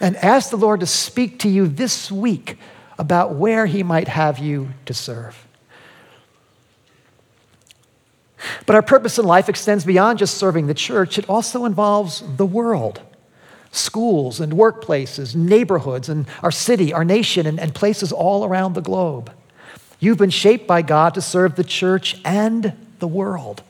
and 0.00 0.16
ask 0.16 0.50
the 0.50 0.56
Lord 0.56 0.80
to 0.80 0.86
speak 0.86 1.38
to 1.38 1.48
you 1.48 1.68
this 1.68 2.10
week 2.10 2.58
about 2.98 3.36
where 3.36 3.66
He 3.66 3.84
might 3.84 4.08
have 4.08 4.40
you 4.40 4.70
to 4.86 4.94
serve. 4.94 5.43
But 8.66 8.76
our 8.76 8.82
purpose 8.82 9.18
in 9.18 9.26
life 9.26 9.48
extends 9.48 9.84
beyond 9.84 10.18
just 10.18 10.38
serving 10.38 10.66
the 10.66 10.74
church, 10.74 11.18
it 11.18 11.28
also 11.28 11.64
involves 11.64 12.22
the 12.36 12.46
world. 12.46 13.00
schools 13.74 14.40
and 14.40 14.52
workplaces, 14.52 15.34
neighborhoods, 15.34 16.08
and 16.08 16.26
our 16.42 16.50
city, 16.50 16.92
our 16.92 17.04
nation, 17.04 17.46
and, 17.46 17.58
and 17.58 17.74
places 17.74 18.12
all 18.12 18.44
around 18.44 18.74
the 18.74 18.80
globe. 18.80 19.32
You've 19.98 20.18
been 20.18 20.30
shaped 20.30 20.66
by 20.66 20.82
God 20.82 21.14
to 21.14 21.20
serve 21.20 21.56
the 21.56 21.64
church 21.64 22.20
and 22.24 22.72
the 23.00 23.08
world. 23.08 23.62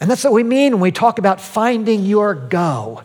And 0.00 0.10
that's 0.10 0.24
what 0.24 0.32
we 0.32 0.42
mean 0.42 0.72
when 0.72 0.80
we 0.80 0.90
talk 0.92 1.18
about 1.18 1.40
finding 1.40 2.04
your 2.04 2.34
go. 2.34 3.02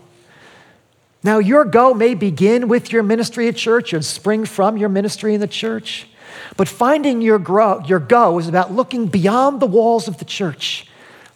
Now, 1.24 1.40
your 1.40 1.66
go 1.66 1.94
may 1.94 2.14
begin 2.14 2.68
with 2.68 2.92
your 2.92 3.04
ministry 3.04 3.48
at 3.48 3.56
church 3.56 3.92
and 3.92 4.04
spring 4.06 4.46
from 4.46 4.78
your 4.78 4.90
ministry 4.90 5.34
in 5.34 5.42
the 5.42 5.48
church. 5.48 6.08
But 6.56 6.68
finding 6.68 7.22
your, 7.22 7.40
grow, 7.40 7.84
your 7.86 8.00
go 8.00 8.40
is 8.40 8.48
about 8.48 8.72
looking 8.72 9.08
beyond 9.08 9.60
the 9.60 9.68
walls 9.68 10.08
of 10.08 10.18
the 10.18 10.26
church, 10.26 10.88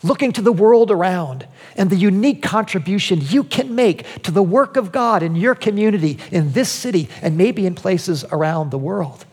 looking 0.04 0.32
to 0.34 0.42
the 0.42 0.52
world 0.52 0.92
around, 0.92 1.48
and 1.76 1.90
the 1.90 1.96
unique 1.96 2.42
contribution 2.42 3.20
you 3.22 3.44
can 3.44 3.76
make 3.76 4.24
to 4.24 4.32
the 4.32 4.44
work 4.44 4.78
of 4.78 4.92
God 4.92 5.24
in 5.24 5.36
your 5.36 5.56
community, 5.56 6.18
in 6.32 6.54
this 6.54 6.70
city, 6.70 7.10
and 7.22 7.38
maybe 7.38 7.66
in 7.66 7.76
places 7.76 8.24
around 8.32 8.72
the 8.72 8.78
world. 8.78 9.26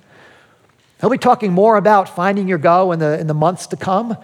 I'll 1.02 1.10
be 1.10 1.18
talking 1.18 1.52
more 1.52 1.76
about 1.76 2.08
finding 2.08 2.48
your 2.48 2.58
go 2.58 2.92
in 2.92 2.98
the, 2.98 3.18
in 3.20 3.28
the 3.28 3.34
months 3.34 3.68
to 3.68 3.76
come, 3.76 4.16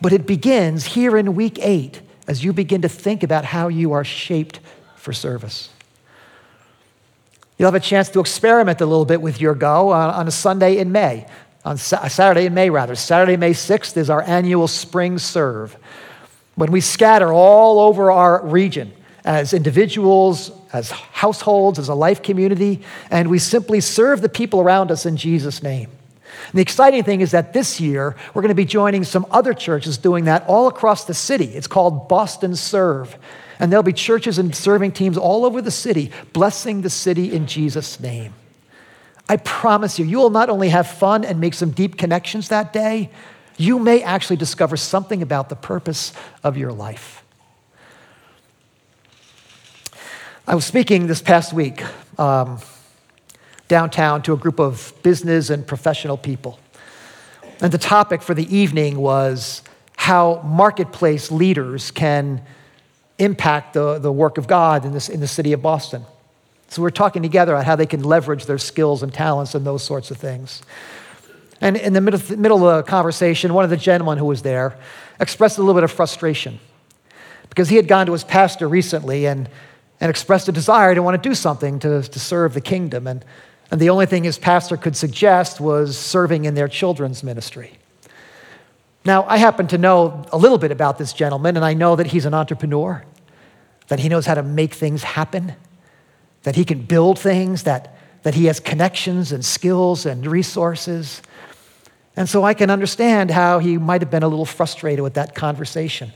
but 0.00 0.12
it 0.12 0.26
begins 0.26 0.84
here 0.84 1.16
in 1.16 1.34
week 1.34 1.58
eight 1.60 2.00
as 2.26 2.42
you 2.42 2.52
begin 2.52 2.82
to 2.82 2.88
think 2.88 3.22
about 3.22 3.44
how 3.44 3.68
you 3.68 3.92
are 3.92 4.04
shaped 4.04 4.60
for 4.96 5.12
service. 5.12 5.70
You'll 7.60 7.66
have 7.66 7.74
a 7.74 7.80
chance 7.84 8.08
to 8.08 8.20
experiment 8.20 8.80
a 8.80 8.86
little 8.86 9.04
bit 9.04 9.20
with 9.20 9.38
your 9.38 9.54
go 9.54 9.90
on, 9.90 10.08
on 10.14 10.26
a 10.26 10.30
Sunday 10.30 10.78
in 10.78 10.92
May, 10.92 11.26
on 11.62 11.76
Sa- 11.76 11.98
uh, 11.98 12.08
Saturday 12.08 12.46
in 12.46 12.54
May, 12.54 12.70
rather. 12.70 12.94
Saturday, 12.94 13.36
May 13.36 13.50
6th 13.50 13.98
is 13.98 14.08
our 14.08 14.22
annual 14.22 14.66
spring 14.66 15.18
serve. 15.18 15.76
When 16.54 16.72
we 16.72 16.80
scatter 16.80 17.30
all 17.30 17.80
over 17.80 18.10
our 18.10 18.46
region 18.46 18.94
as 19.26 19.52
individuals, 19.52 20.52
as 20.72 20.90
households, 20.90 21.78
as 21.78 21.90
a 21.90 21.94
life 21.94 22.22
community, 22.22 22.80
and 23.10 23.28
we 23.28 23.38
simply 23.38 23.82
serve 23.82 24.22
the 24.22 24.30
people 24.30 24.62
around 24.62 24.90
us 24.90 25.04
in 25.04 25.18
Jesus' 25.18 25.62
name. 25.62 25.90
And 26.46 26.58
the 26.58 26.62
exciting 26.62 27.04
thing 27.04 27.20
is 27.20 27.30
that 27.30 27.52
this 27.52 27.80
year, 27.80 28.16
we're 28.34 28.42
going 28.42 28.50
to 28.50 28.54
be 28.54 28.64
joining 28.64 29.04
some 29.04 29.26
other 29.30 29.54
churches 29.54 29.98
doing 29.98 30.24
that 30.24 30.44
all 30.46 30.66
across 30.68 31.04
the 31.04 31.14
city. 31.14 31.46
It's 31.46 31.66
called 31.66 32.08
Boston 32.08 32.56
Serve. 32.56 33.16
And 33.58 33.70
there'll 33.70 33.82
be 33.82 33.92
churches 33.92 34.38
and 34.38 34.54
serving 34.54 34.92
teams 34.92 35.18
all 35.18 35.44
over 35.44 35.60
the 35.60 35.70
city, 35.70 36.10
blessing 36.32 36.80
the 36.80 36.90
city 36.90 37.32
in 37.32 37.46
Jesus' 37.46 38.00
name. 38.00 38.32
I 39.28 39.36
promise 39.36 39.98
you, 39.98 40.04
you 40.06 40.18
will 40.18 40.30
not 40.30 40.50
only 40.50 40.70
have 40.70 40.88
fun 40.88 41.24
and 41.24 41.40
make 41.40 41.54
some 41.54 41.70
deep 41.70 41.96
connections 41.96 42.48
that 42.48 42.72
day, 42.72 43.10
you 43.56 43.78
may 43.78 44.02
actually 44.02 44.36
discover 44.36 44.76
something 44.76 45.22
about 45.22 45.50
the 45.50 45.56
purpose 45.56 46.12
of 46.42 46.56
your 46.56 46.72
life. 46.72 47.22
I 50.48 50.54
was 50.54 50.64
speaking 50.64 51.06
this 51.06 51.22
past 51.22 51.52
week 51.52 51.84
um, 52.18 52.58
downtown 53.70 54.20
to 54.20 54.32
a 54.32 54.36
group 54.36 54.58
of 54.58 54.92
business 55.04 55.48
and 55.48 55.64
professional 55.64 56.16
people. 56.16 56.58
And 57.60 57.70
the 57.70 57.78
topic 57.78 58.20
for 58.20 58.34
the 58.34 58.54
evening 58.54 58.98
was 58.98 59.62
how 59.96 60.42
marketplace 60.44 61.30
leaders 61.30 61.92
can 61.92 62.42
impact 63.18 63.74
the, 63.74 64.00
the 64.00 64.10
work 64.10 64.38
of 64.38 64.48
God 64.48 64.84
in, 64.84 64.92
this, 64.92 65.08
in 65.08 65.20
the 65.20 65.28
city 65.28 65.52
of 65.52 65.62
Boston. 65.62 66.04
So 66.68 66.82
we're 66.82 66.90
talking 66.90 67.22
together 67.22 67.54
on 67.54 67.64
how 67.64 67.76
they 67.76 67.86
can 67.86 68.02
leverage 68.02 68.46
their 68.46 68.58
skills 68.58 69.04
and 69.04 69.14
talents 69.14 69.54
and 69.54 69.64
those 69.64 69.84
sorts 69.84 70.10
of 70.10 70.16
things. 70.16 70.62
And 71.60 71.76
in 71.76 71.92
the 71.92 72.00
middle, 72.00 72.36
middle 72.36 72.68
of 72.68 72.84
the 72.84 72.90
conversation, 72.90 73.54
one 73.54 73.62
of 73.62 73.70
the 73.70 73.76
gentlemen 73.76 74.18
who 74.18 74.24
was 74.24 74.42
there 74.42 74.76
expressed 75.20 75.58
a 75.58 75.60
little 75.60 75.74
bit 75.74 75.84
of 75.84 75.92
frustration 75.92 76.58
because 77.50 77.68
he 77.68 77.76
had 77.76 77.86
gone 77.86 78.06
to 78.06 78.12
his 78.12 78.24
pastor 78.24 78.68
recently 78.68 79.26
and, 79.26 79.48
and 80.00 80.10
expressed 80.10 80.48
a 80.48 80.52
desire 80.52 80.92
to 80.92 81.02
want 81.04 81.22
to 81.22 81.28
do 81.28 81.36
something 81.36 81.78
to, 81.80 82.02
to 82.02 82.18
serve 82.18 82.54
the 82.54 82.60
kingdom. 82.60 83.06
And, 83.06 83.24
and 83.70 83.80
the 83.80 83.90
only 83.90 84.06
thing 84.06 84.24
his 84.24 84.38
pastor 84.38 84.76
could 84.76 84.96
suggest 84.96 85.60
was 85.60 85.96
serving 85.96 86.44
in 86.44 86.54
their 86.54 86.68
children's 86.68 87.22
ministry. 87.22 87.78
Now, 89.04 89.24
I 89.24 89.38
happen 89.38 89.66
to 89.68 89.78
know 89.78 90.26
a 90.32 90.38
little 90.38 90.58
bit 90.58 90.72
about 90.72 90.98
this 90.98 91.12
gentleman, 91.12 91.56
and 91.56 91.64
I 91.64 91.74
know 91.74 91.96
that 91.96 92.08
he's 92.08 92.26
an 92.26 92.34
entrepreneur 92.34 93.04
that 93.90 93.98
he 93.98 94.08
knows 94.08 94.24
how 94.24 94.34
to 94.34 94.42
make 94.44 94.72
things 94.72 95.02
happen, 95.02 95.52
that 96.44 96.54
he 96.54 96.64
can 96.64 96.80
build 96.80 97.18
things, 97.18 97.64
that, 97.64 97.98
that 98.22 98.34
he 98.34 98.44
has 98.44 98.60
connections 98.60 99.32
and 99.32 99.44
skills 99.44 100.06
and 100.06 100.24
resources. 100.24 101.20
And 102.14 102.28
so 102.28 102.44
I 102.44 102.54
can 102.54 102.70
understand 102.70 103.32
how 103.32 103.58
he 103.58 103.78
might 103.78 104.00
have 104.00 104.10
been 104.10 104.22
a 104.22 104.28
little 104.28 104.46
frustrated 104.46 105.02
with 105.02 105.14
that 105.14 105.34
conversation. 105.34 106.12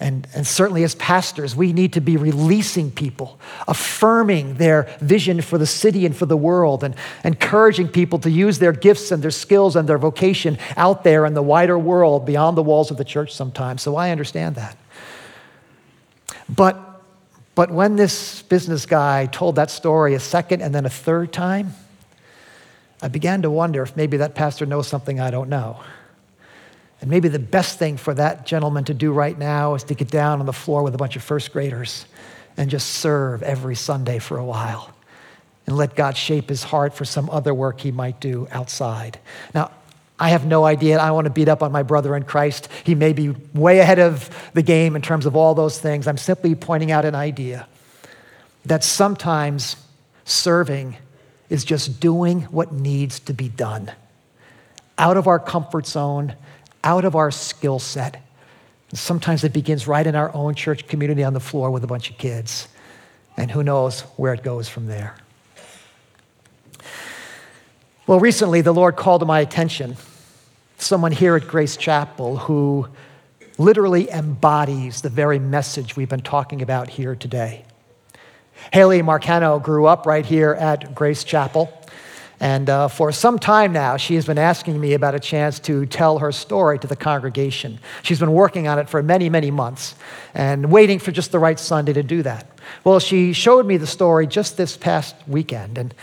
And, 0.00 0.28
and 0.32 0.46
certainly, 0.46 0.84
as 0.84 0.94
pastors, 0.94 1.56
we 1.56 1.72
need 1.72 1.94
to 1.94 2.00
be 2.00 2.16
releasing 2.16 2.92
people, 2.92 3.40
affirming 3.66 4.54
their 4.54 4.84
vision 5.00 5.40
for 5.40 5.58
the 5.58 5.66
city 5.66 6.06
and 6.06 6.16
for 6.16 6.24
the 6.24 6.36
world, 6.36 6.84
and 6.84 6.94
encouraging 7.24 7.88
people 7.88 8.20
to 8.20 8.30
use 8.30 8.60
their 8.60 8.70
gifts 8.70 9.10
and 9.10 9.24
their 9.24 9.32
skills 9.32 9.74
and 9.74 9.88
their 9.88 9.98
vocation 9.98 10.56
out 10.76 11.02
there 11.02 11.26
in 11.26 11.34
the 11.34 11.42
wider 11.42 11.76
world 11.76 12.24
beyond 12.24 12.56
the 12.56 12.62
walls 12.62 12.92
of 12.92 12.96
the 12.96 13.04
church 13.04 13.34
sometimes. 13.34 13.82
So 13.82 13.96
I 13.96 14.10
understand 14.10 14.54
that. 14.54 14.76
But, 16.48 16.78
but 17.56 17.72
when 17.72 17.96
this 17.96 18.42
business 18.42 18.86
guy 18.86 19.26
told 19.26 19.56
that 19.56 19.70
story 19.70 20.14
a 20.14 20.20
second 20.20 20.62
and 20.62 20.72
then 20.72 20.86
a 20.86 20.90
third 20.90 21.32
time, 21.32 21.74
I 23.02 23.08
began 23.08 23.42
to 23.42 23.50
wonder 23.50 23.82
if 23.82 23.96
maybe 23.96 24.16
that 24.18 24.36
pastor 24.36 24.64
knows 24.64 24.86
something 24.86 25.18
I 25.18 25.32
don't 25.32 25.48
know. 25.48 25.80
And 27.00 27.10
maybe 27.10 27.28
the 27.28 27.38
best 27.38 27.78
thing 27.78 27.96
for 27.96 28.14
that 28.14 28.44
gentleman 28.44 28.84
to 28.84 28.94
do 28.94 29.12
right 29.12 29.38
now 29.38 29.74
is 29.74 29.84
to 29.84 29.94
get 29.94 30.10
down 30.10 30.40
on 30.40 30.46
the 30.46 30.52
floor 30.52 30.82
with 30.82 30.94
a 30.94 30.98
bunch 30.98 31.16
of 31.16 31.22
first 31.22 31.52
graders 31.52 32.06
and 32.56 32.70
just 32.70 32.88
serve 32.88 33.42
every 33.42 33.76
Sunday 33.76 34.18
for 34.18 34.36
a 34.36 34.44
while 34.44 34.92
and 35.66 35.76
let 35.76 35.94
God 35.94 36.16
shape 36.16 36.48
his 36.48 36.64
heart 36.64 36.94
for 36.94 37.04
some 37.04 37.30
other 37.30 37.54
work 37.54 37.80
he 37.80 37.92
might 37.92 38.20
do 38.20 38.48
outside. 38.50 39.18
Now, 39.54 39.70
I 40.18 40.30
have 40.30 40.44
no 40.44 40.64
idea. 40.64 40.98
I 40.98 41.12
want 41.12 41.26
to 41.26 41.30
beat 41.30 41.48
up 41.48 41.62
on 41.62 41.70
my 41.70 41.84
brother 41.84 42.16
in 42.16 42.24
Christ. 42.24 42.68
He 42.82 42.96
may 42.96 43.12
be 43.12 43.30
way 43.54 43.78
ahead 43.78 44.00
of 44.00 44.50
the 44.54 44.62
game 44.62 44.96
in 44.96 45.02
terms 45.02 45.26
of 45.26 45.36
all 45.36 45.54
those 45.54 45.78
things. 45.78 46.08
I'm 46.08 46.16
simply 46.16 46.54
pointing 46.56 46.90
out 46.90 47.04
an 47.04 47.14
idea 47.14 47.68
that 48.64 48.82
sometimes 48.82 49.76
serving 50.24 50.96
is 51.48 51.64
just 51.64 52.00
doing 52.00 52.42
what 52.42 52.72
needs 52.72 53.20
to 53.20 53.32
be 53.32 53.48
done 53.48 53.92
out 54.98 55.16
of 55.16 55.28
our 55.28 55.38
comfort 55.38 55.86
zone, 55.86 56.34
out 56.88 57.04
of 57.04 57.14
our 57.14 57.30
skill 57.30 57.78
set. 57.78 58.22
sometimes 58.94 59.44
it 59.44 59.52
begins 59.52 59.86
right 59.86 60.06
in 60.06 60.14
our 60.14 60.34
own 60.34 60.54
church 60.54 60.88
community 60.88 61.22
on 61.22 61.34
the 61.34 61.40
floor 61.40 61.70
with 61.70 61.84
a 61.84 61.86
bunch 61.86 62.08
of 62.08 62.16
kids. 62.16 62.66
And 63.36 63.50
who 63.50 63.62
knows 63.62 64.00
where 64.16 64.32
it 64.32 64.42
goes 64.42 64.70
from 64.70 64.86
there. 64.86 65.14
Well, 68.06 68.20
recently 68.20 68.62
the 68.62 68.72
Lord 68.72 68.96
called 68.96 69.20
to 69.20 69.26
my 69.26 69.40
attention 69.40 69.96
someone 70.78 71.12
here 71.12 71.36
at 71.36 71.46
Grace 71.46 71.76
Chapel 71.76 72.38
who 72.38 72.88
literally 73.58 74.08
embodies 74.08 75.02
the 75.02 75.10
very 75.10 75.38
message 75.38 75.94
we've 75.94 76.08
been 76.08 76.22
talking 76.22 76.62
about 76.62 76.88
here 76.88 77.14
today. 77.14 77.66
Haley 78.72 79.02
Marcano 79.02 79.62
grew 79.62 79.84
up 79.84 80.06
right 80.06 80.24
here 80.24 80.54
at 80.54 80.94
Grace 80.94 81.22
Chapel. 81.22 81.70
And 82.40 82.70
uh, 82.70 82.88
for 82.88 83.10
some 83.10 83.38
time 83.38 83.72
now, 83.72 83.96
she 83.96 84.14
has 84.14 84.26
been 84.26 84.38
asking 84.38 84.80
me 84.80 84.94
about 84.94 85.14
a 85.14 85.20
chance 85.20 85.58
to 85.60 85.86
tell 85.86 86.18
her 86.18 86.30
story 86.30 86.78
to 86.78 86.86
the 86.86 86.96
congregation. 86.96 87.80
She's 88.02 88.20
been 88.20 88.32
working 88.32 88.68
on 88.68 88.78
it 88.78 88.88
for 88.88 89.02
many, 89.02 89.28
many 89.28 89.50
months 89.50 89.96
and 90.34 90.70
waiting 90.70 90.98
for 91.00 91.10
just 91.10 91.32
the 91.32 91.38
right 91.38 91.58
Sunday 91.58 91.92
to 91.94 92.02
do 92.02 92.22
that. 92.22 92.48
Well, 92.84 93.00
she 93.00 93.32
showed 93.32 93.66
me 93.66 93.76
the 93.76 93.86
story 93.86 94.26
just 94.26 94.56
this 94.56 94.76
past 94.76 95.16
weekend. 95.26 95.78
And 95.78 95.94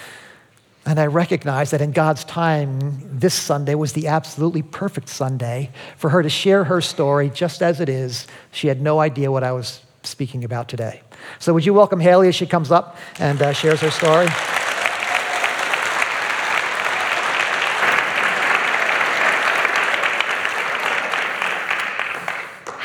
and 0.87 0.99
I 0.99 1.07
recognized 1.07 1.73
that 1.73 1.81
in 1.81 1.93
God's 1.93 2.23
time, 2.23 3.19
this 3.19 3.33
Sunday 3.33 3.73
was 3.73 3.93
the 3.93 4.07
absolutely 4.07 4.61
perfect 4.61 5.09
Sunday 5.09 5.71
for 5.97 6.11
her 6.11 6.21
to 6.21 6.29
share 6.29 6.63
her 6.65 6.79
story 6.79 7.31
just 7.31 7.63
as 7.63 7.81
it 7.81 7.89
is. 7.89 8.27
She 8.51 8.67
had 8.67 8.81
no 8.81 8.99
idea 8.99 9.31
what 9.31 9.43
I 9.43 9.51
was 9.51 9.81
speaking 10.03 10.43
about 10.43 10.69
today. 10.69 11.01
So, 11.39 11.55
would 11.55 11.65
you 11.65 11.73
welcome 11.73 11.99
Haley 11.99 12.27
as 12.27 12.35
she 12.35 12.45
comes 12.45 12.71
up 12.71 12.97
and 13.17 13.41
uh, 13.41 13.53
shares 13.53 13.81
her 13.81 13.89
story? 13.89 14.27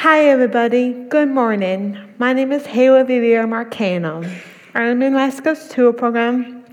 Hi, 0.03 0.31
everybody. 0.31 0.95
Good 1.11 1.29
morning. 1.29 1.99
My 2.17 2.33
name 2.33 2.53
is 2.53 2.65
Haley 2.65 3.03
Vivia 3.03 3.45
Marcano. 3.45 4.27
I'm 4.73 5.03
in 5.03 5.13
Coast 5.43 5.73
Tour 5.73 5.93
program 5.93 6.65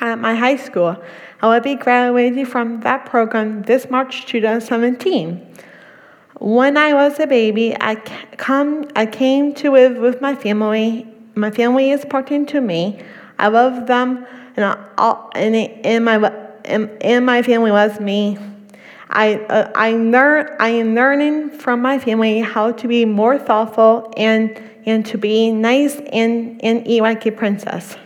at 0.00 0.18
my 0.18 0.34
high 0.34 0.56
school. 0.56 1.00
I 1.40 1.46
will 1.46 1.60
be 1.60 1.76
graduating 1.76 2.46
from 2.46 2.80
that 2.80 3.06
program 3.06 3.62
this 3.62 3.88
March 3.90 4.26
2017. 4.26 5.54
When 6.40 6.76
I 6.76 6.94
was 6.94 7.20
a 7.20 7.28
baby, 7.28 7.76
I, 7.80 7.94
come, 8.38 8.88
I 8.96 9.06
came 9.06 9.54
to 9.54 9.70
live 9.70 9.98
with 9.98 10.20
my 10.20 10.34
family. 10.34 11.06
My 11.36 11.52
family 11.52 11.92
is 11.92 12.02
important 12.02 12.48
to 12.48 12.60
me. 12.60 13.00
I 13.38 13.46
love 13.46 13.86
them, 13.86 14.26
and, 14.56 14.64
I, 14.64 15.30
and, 15.36 15.54
and, 15.54 16.04
my, 16.04 16.16
and, 16.64 16.90
and 17.00 17.24
my 17.24 17.40
family 17.40 17.70
loves 17.70 18.00
me. 18.00 18.36
I, 19.14 19.36
uh, 19.36 19.70
I, 19.74 19.92
learn, 19.92 20.56
I 20.58 20.70
am 20.70 20.94
learning 20.94 21.50
from 21.50 21.80
my 21.80 21.98
family 21.98 22.40
how 22.40 22.72
to 22.72 22.88
be 22.88 23.04
more 23.04 23.38
thoughtful 23.38 24.12
and 24.16 24.60
and 24.86 25.04
to 25.06 25.18
be 25.18 25.50
nice 25.50 25.96
and, 26.12 26.62
and 26.62 26.86
eat 26.86 27.36
princess. 27.36 27.96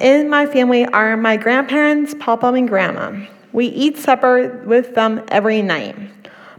In 0.00 0.28
my 0.28 0.46
family 0.46 0.84
are 0.84 1.16
my 1.16 1.36
grandparents, 1.36 2.14
Papa 2.18 2.48
and 2.48 2.68
Grandma. 2.68 3.26
We 3.52 3.66
eat 3.66 3.96
supper 3.96 4.62
with 4.66 4.94
them 4.94 5.24
every 5.28 5.62
night. 5.62 5.96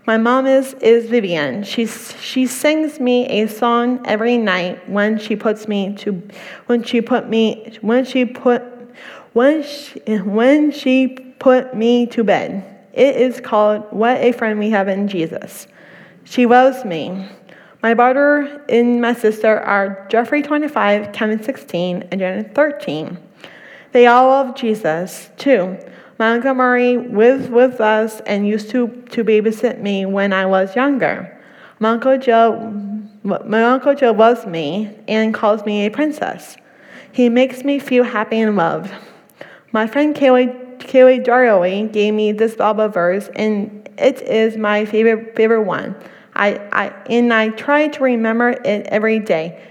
My 0.07 0.17
mom 0.17 0.47
is, 0.47 0.73
is 0.75 1.09
Vivian. 1.09 1.63
She, 1.63 1.85
she 1.85 2.47
sings 2.47 2.99
me 2.99 3.27
a 3.41 3.47
song 3.47 4.01
every 4.05 4.37
night 4.37 4.89
when 4.89 5.19
she 5.19 5.35
puts 5.35 5.67
me 5.67 5.93
to 5.97 6.23
when 6.67 6.81
she 6.81 7.01
put 7.01 7.29
me 7.29 7.77
when 7.81 8.05
she 8.05 8.25
put 8.25 8.63
when 9.33 9.63
she, 9.63 9.99
when 10.19 10.71
she 10.71 11.09
put 11.39 11.75
me 11.75 12.07
to 12.07 12.23
bed. 12.23 12.76
It 12.97 13.15
is 13.17 13.39
called 13.39 13.85
What 13.91 14.17
a 14.17 14.31
Friend 14.31 14.57
We 14.57 14.71
Have 14.71 14.87
in 14.87 15.07
Jesus. 15.07 15.67
She 16.23 16.47
loves 16.47 16.83
me. 16.83 17.29
My 17.83 17.93
brother 17.93 18.65
and 18.67 18.99
my 18.99 19.13
sister 19.13 19.59
are 19.59 20.07
Jeffrey 20.09 20.41
25, 20.41 21.11
Kevin 21.11 21.43
16, 21.43 22.07
and 22.09 22.19
Janet 22.19 22.55
13. 22.55 23.15
They 23.91 24.07
all 24.07 24.29
love 24.29 24.55
Jesus 24.55 25.29
too. 25.37 25.77
Murray 26.17 26.97
lived 26.97 27.51
with 27.51 27.79
us 27.79 28.19
and 28.21 28.47
used 28.47 28.71
to, 28.71 28.87
to 29.11 29.23
babysit 29.23 29.79
me 29.79 30.07
when 30.07 30.33
I 30.33 30.47
was 30.47 30.75
younger. 30.75 31.39
My 31.79 31.91
Uncle 31.91 32.17
Joe, 32.17 32.59
my 33.21 33.63
Uncle 33.63 33.93
Joe 33.93 34.13
loves 34.13 34.47
me 34.47 34.97
and 35.07 35.35
calls 35.35 35.63
me 35.67 35.85
a 35.85 35.91
princess. 35.91 36.57
He 37.11 37.29
makes 37.29 37.63
me 37.63 37.77
feel 37.77 38.05
happy 38.05 38.39
and 38.39 38.55
loved. 38.55 38.91
My 39.71 39.85
friend 39.85 40.15
Kaylee, 40.15 40.66
Kaylee 40.87 41.23
Darioy 41.23 41.91
gave 41.91 42.13
me 42.13 42.31
this 42.31 42.55
Bible 42.55 42.87
verse, 42.87 43.29
and 43.35 43.89
it 43.97 44.21
is 44.21 44.57
my 44.57 44.85
favorite 44.85 45.35
favorite 45.35 45.63
one. 45.63 45.95
I, 46.35 46.59
I 46.71 46.87
and 47.09 47.33
I 47.33 47.49
try 47.49 47.87
to 47.87 48.03
remember 48.03 48.51
it 48.51 48.87
every 48.87 49.19
day. 49.19 49.61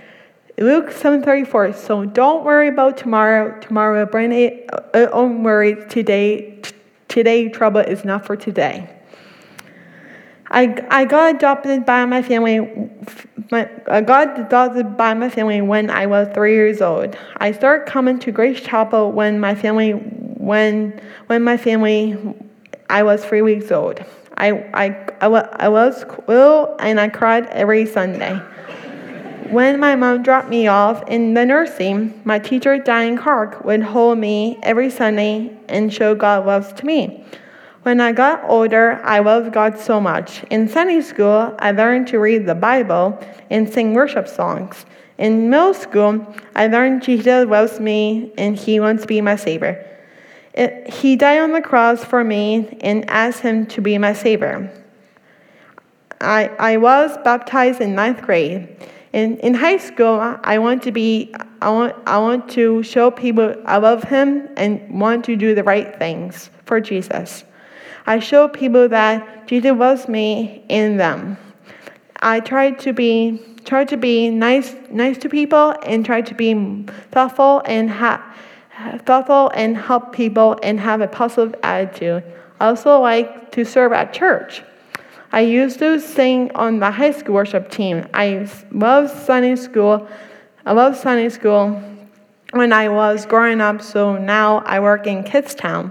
Luke 0.58 0.90
7:34. 0.90 1.74
So 1.74 2.04
don't 2.04 2.44
worry 2.44 2.68
about 2.68 2.96
tomorrow. 2.96 3.58
Tomorrow 3.60 4.00
will 4.00 4.10
bring 4.10 4.32
it 4.32 4.68
uh, 4.72 5.08
own 5.12 5.42
worry. 5.42 5.76
Today, 5.88 6.58
t- 6.62 6.74
today 7.08 7.48
trouble 7.48 7.80
is 7.80 8.04
not 8.04 8.26
for 8.26 8.36
today. 8.36 8.90
I, 10.50 10.86
I 10.90 11.04
got 11.04 11.34
adopted 11.34 11.84
by 11.84 12.04
my 12.04 12.22
family. 12.22 12.60
My, 13.50 13.68
I 13.88 14.00
got 14.00 14.38
adopted 14.38 14.96
by 14.96 15.14
my 15.14 15.28
family 15.28 15.60
when 15.60 15.90
I 15.90 16.06
was 16.06 16.28
three 16.34 16.54
years 16.54 16.80
old. 16.80 17.16
I 17.36 17.52
started 17.52 17.86
coming 17.86 18.18
to 18.20 18.32
Grace 18.32 18.60
Chapel 18.60 19.12
when 19.12 19.40
my 19.40 19.54
family 19.54 19.94
when 20.46 21.00
when 21.26 21.42
my 21.42 21.56
family 21.56 22.16
I 22.88 23.02
was 23.02 23.24
three 23.24 23.42
weeks 23.42 23.72
old. 23.72 24.02
I 24.36 24.50
I, 24.72 24.86
I, 25.20 25.26
I 25.26 25.68
was 25.68 26.04
ill 26.28 26.76
and 26.78 27.00
I 27.00 27.08
cried 27.08 27.46
every 27.46 27.84
Sunday. 27.84 28.40
When 29.50 29.78
my 29.80 29.94
mom 29.96 30.22
dropped 30.22 30.48
me 30.48 30.66
off 30.66 31.02
in 31.08 31.34
the 31.34 31.44
nursing, 31.44 32.20
my 32.24 32.38
teacher, 32.38 32.78
Diane 32.78 33.16
Clark, 33.16 33.64
would 33.64 33.82
hold 33.82 34.18
me 34.18 34.58
every 34.62 34.90
Sunday 34.90 35.56
and 35.68 35.92
show 35.92 36.14
God 36.14 36.46
loves 36.46 36.72
to 36.74 36.86
me. 36.86 37.24
When 37.82 38.00
I 38.00 38.10
got 38.10 38.42
older, 38.48 39.00
I 39.04 39.20
loved 39.20 39.52
God 39.52 39.78
so 39.78 40.00
much. 40.00 40.42
In 40.50 40.68
Sunday 40.68 41.00
school, 41.00 41.54
I 41.60 41.70
learned 41.70 42.08
to 42.08 42.18
read 42.18 42.46
the 42.46 42.56
Bible 42.56 43.16
and 43.50 43.72
sing 43.72 43.94
worship 43.94 44.26
songs. 44.26 44.84
In 45.18 45.48
middle 45.48 45.74
school, 45.74 46.26
I 46.56 46.66
learned 46.66 47.02
Jesus 47.02 47.46
loves 47.46 47.78
me 47.78 48.32
and 48.36 48.56
He 48.56 48.80
wants 48.80 49.02
to 49.02 49.08
be 49.08 49.20
my 49.20 49.36
Savior. 49.36 49.95
It, 50.56 50.88
he 50.88 51.16
died 51.16 51.40
on 51.40 51.52
the 51.52 51.60
cross 51.60 52.02
for 52.02 52.24
me 52.24 52.78
and 52.80 53.08
asked 53.10 53.40
Him 53.40 53.66
to 53.66 53.80
be 53.80 53.98
my 53.98 54.14
Savior. 54.14 54.72
I, 56.20 56.48
I 56.58 56.76
was 56.78 57.16
baptized 57.24 57.80
in 57.80 57.94
ninth 57.94 58.22
grade. 58.22 58.76
In, 59.12 59.38
in 59.38 59.54
high 59.54 59.78
school, 59.78 60.20
I 60.42 60.58
want 60.58 60.82
to 60.84 60.92
be, 60.92 61.34
I 61.62 61.70
want, 61.70 61.96
I 62.06 62.18
want 62.18 62.50
to 62.50 62.82
show 62.82 63.10
people 63.10 63.54
I 63.64 63.78
love 63.78 64.04
him 64.04 64.48
and 64.56 65.00
want 65.00 65.24
to 65.26 65.36
do 65.36 65.54
the 65.54 65.64
right 65.64 65.98
things 65.98 66.50
for 66.64 66.80
Jesus. 66.80 67.44
I 68.06 68.18
show 68.18 68.48
people 68.48 68.88
that 68.88 69.46
Jesus 69.46 69.72
loves 69.72 70.08
me 70.08 70.64
in 70.68 70.96
them. 70.96 71.38
I 72.20 72.40
try 72.40 72.72
to 72.72 72.92
be, 72.92 73.40
try 73.64 73.84
to 73.84 73.96
be 73.96 74.30
nice, 74.30 74.74
nice 74.90 75.18
to 75.18 75.28
people 75.28 75.74
and 75.84 76.04
try 76.04 76.20
to 76.20 76.34
be 76.34 76.84
thoughtful 77.10 77.62
and 77.64 77.90
ha- 77.90 78.22
thoughtful 79.04 79.50
and 79.54 79.76
help 79.76 80.12
people 80.12 80.58
and 80.62 80.78
have 80.80 81.00
a 81.00 81.08
positive 81.08 81.54
attitude. 81.62 82.22
I 82.60 82.66
also 82.66 83.00
like 83.00 83.52
to 83.52 83.64
serve 83.64 83.92
at 83.92 84.12
church. 84.12 84.62
I 85.32 85.40
used 85.40 85.78
to 85.80 86.00
sing 86.00 86.50
on 86.54 86.78
the 86.78 86.90
high 86.90 87.10
school 87.10 87.34
worship 87.34 87.70
team. 87.70 88.06
I 88.14 88.48
love 88.70 89.10
Sunday 89.10 89.56
school. 89.56 90.08
I 90.64 90.72
love 90.72 90.96
Sunday 90.96 91.28
school 91.28 91.82
when 92.52 92.72
I 92.72 92.88
was 92.88 93.26
growing 93.26 93.60
up, 93.60 93.82
so 93.82 94.16
now 94.16 94.58
I 94.60 94.80
work 94.80 95.06
in 95.06 95.24
Kidstown. 95.24 95.90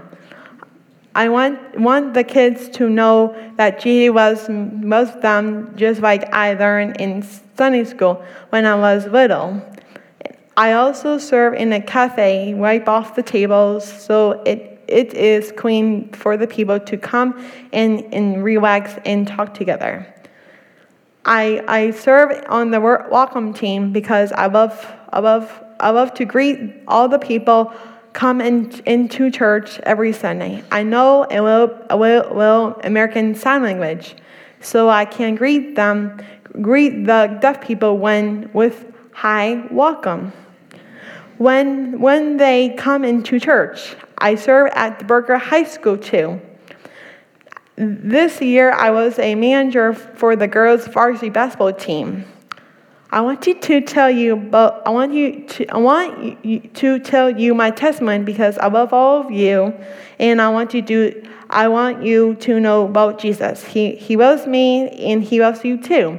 I 1.14 1.28
want, 1.28 1.78
want 1.78 2.14
the 2.14 2.24
kids 2.24 2.68
to 2.70 2.90
know 2.90 3.34
that 3.56 3.80
Jesus 3.80 4.14
was, 4.14 4.46
was 4.48 5.14
them 5.22 5.74
just 5.76 6.00
like 6.00 6.32
I 6.32 6.54
learned 6.54 7.00
in 7.00 7.22
Sunday 7.56 7.84
school 7.84 8.22
when 8.50 8.66
I 8.66 8.74
was 8.74 9.06
little. 9.06 9.62
I 10.56 10.72
also 10.72 11.18
serve 11.18 11.54
in 11.54 11.72
a 11.72 11.80
cafe, 11.80 12.54
wipe 12.54 12.88
off 12.88 13.14
the 13.14 13.22
tables 13.22 13.84
so 13.84 14.42
it 14.44 14.76
it 14.88 15.14
is 15.14 15.52
clean 15.52 16.08
for 16.12 16.36
the 16.36 16.46
people 16.46 16.78
to 16.78 16.96
come 16.96 17.44
and, 17.72 18.02
and 18.14 18.42
relax 18.44 18.94
and 19.04 19.26
talk 19.26 19.54
together. 19.54 20.06
I, 21.24 21.62
I 21.66 21.90
serve 21.90 22.44
on 22.48 22.70
the 22.70 22.80
welcome 22.80 23.52
team 23.52 23.92
because 23.92 24.30
I 24.32 24.46
love, 24.46 24.94
I 25.12 25.18
love, 25.18 25.62
I 25.80 25.90
love 25.90 26.14
to 26.14 26.24
greet 26.24 26.84
all 26.86 27.08
the 27.08 27.18
people 27.18 27.72
come 28.12 28.40
in, 28.40 28.70
into 28.86 29.30
church 29.30 29.80
every 29.80 30.12
Sunday. 30.12 30.62
I 30.70 30.84
know 30.84 31.26
a 31.30 31.40
little, 31.40 31.78
a 31.90 31.96
little, 31.96 32.36
little 32.36 32.80
American 32.84 33.34
Sign 33.34 33.62
Language, 33.62 34.14
so 34.60 34.88
I 34.88 35.04
can 35.04 35.34
greet 35.34 35.74
them, 35.74 36.22
greet 36.62 37.06
the 37.06 37.38
deaf 37.40 37.60
people 37.60 37.98
when 37.98 38.50
with 38.52 38.92
hi, 39.12 39.66
welcome. 39.70 40.32
When, 41.38 42.00
when 42.00 42.38
they 42.38 42.70
come 42.70 43.04
into 43.04 43.38
church, 43.38 43.94
I 44.18 44.36
serve 44.36 44.70
at 44.74 44.98
the 44.98 45.04
Berger 45.04 45.36
High 45.36 45.64
School 45.64 45.98
too. 45.98 46.40
This 47.76 48.40
year, 48.40 48.72
I 48.72 48.90
was 48.90 49.18
a 49.18 49.34
manager 49.34 49.92
for 49.92 50.34
the 50.34 50.48
girls' 50.48 50.86
varsity 50.86 51.28
basketball 51.28 51.74
team. 51.74 52.24
I 53.10 53.20
want 53.20 53.46
you 53.46 53.54
to 53.60 53.80
tell 53.82 54.10
you 54.10 54.32
about, 54.32 54.86
I 54.86 54.90
want 54.90 55.12
you 55.12 55.46
to, 55.46 55.66
I 55.66 55.76
want 55.76 56.44
you 56.44 56.60
to 56.60 56.98
tell 56.98 57.30
you 57.30 57.54
my 57.54 57.70
testimony 57.70 58.24
because 58.24 58.56
I 58.58 58.68
love 58.68 58.94
all 58.94 59.20
of 59.20 59.30
you, 59.30 59.74
and 60.18 60.40
I 60.40 60.48
want 60.48 60.72
you 60.72 60.82
to, 60.82 61.28
I 61.50 61.68
want 61.68 62.02
you 62.02 62.34
to 62.36 62.58
know 62.58 62.86
about 62.86 63.18
Jesus. 63.18 63.62
He, 63.62 63.94
he 63.94 64.16
loves 64.16 64.46
me, 64.46 64.88
and 65.10 65.22
He 65.22 65.40
loves 65.40 65.62
you 65.64 65.76
too. 65.76 66.18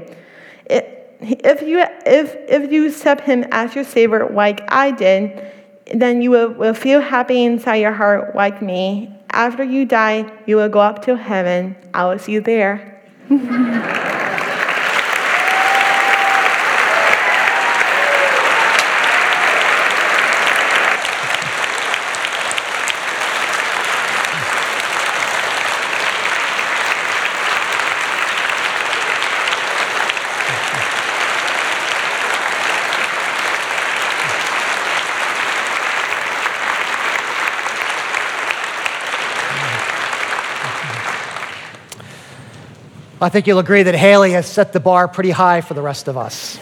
If 1.20 1.62
you 1.62 1.84
if 2.06 2.36
if 2.48 2.72
you 2.72 2.88
accept 2.88 3.22
him 3.22 3.46
as 3.52 3.74
your 3.76 3.84
savior 3.84 4.30
like 4.30 4.62
I 4.72 4.92
did, 4.92 5.52
then 5.94 6.22
you 6.22 6.32
will, 6.32 6.50
will 6.50 6.74
feel 6.74 7.02
happy 7.02 7.44
inside 7.44 7.78
your 7.78 7.94
heart 7.94 8.36
like 8.36 8.62
me. 8.62 9.14
After 9.32 9.64
you 9.64 9.86
die, 9.86 10.32
you 10.46 10.58
will 10.58 10.70
go 10.70 10.80
up 10.80 11.04
to 11.06 11.16
heaven. 11.16 11.76
I 11.94 12.06
will 12.06 12.20
see 12.20 12.34
you 12.34 12.42
there. 12.42 13.02
I 43.20 43.30
think 43.30 43.48
you'll 43.48 43.58
agree 43.58 43.82
that 43.82 43.96
Haley 43.96 44.32
has 44.34 44.46
set 44.46 44.74
the 44.74 44.80
bar 44.80 45.08
pretty 45.08 45.32
high 45.32 45.62
for 45.62 45.74
the 45.74 45.82
rest 45.82 46.08
of 46.08 46.18
us. 46.18 46.60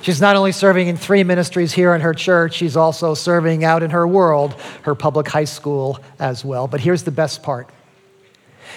She's 0.00 0.22
not 0.22 0.34
only 0.34 0.52
serving 0.52 0.88
in 0.88 0.96
three 0.96 1.22
ministries 1.22 1.72
here 1.72 1.94
in 1.94 2.00
her 2.00 2.14
church, 2.14 2.54
she's 2.54 2.78
also 2.78 3.12
serving 3.12 3.62
out 3.62 3.82
in 3.82 3.90
her 3.90 4.08
world, 4.08 4.54
her 4.82 4.94
public 4.94 5.28
high 5.28 5.44
school 5.44 5.98
as 6.18 6.42
well. 6.42 6.66
But 6.66 6.80
here's 6.80 7.02
the 7.02 7.10
best 7.10 7.42
part 7.42 7.68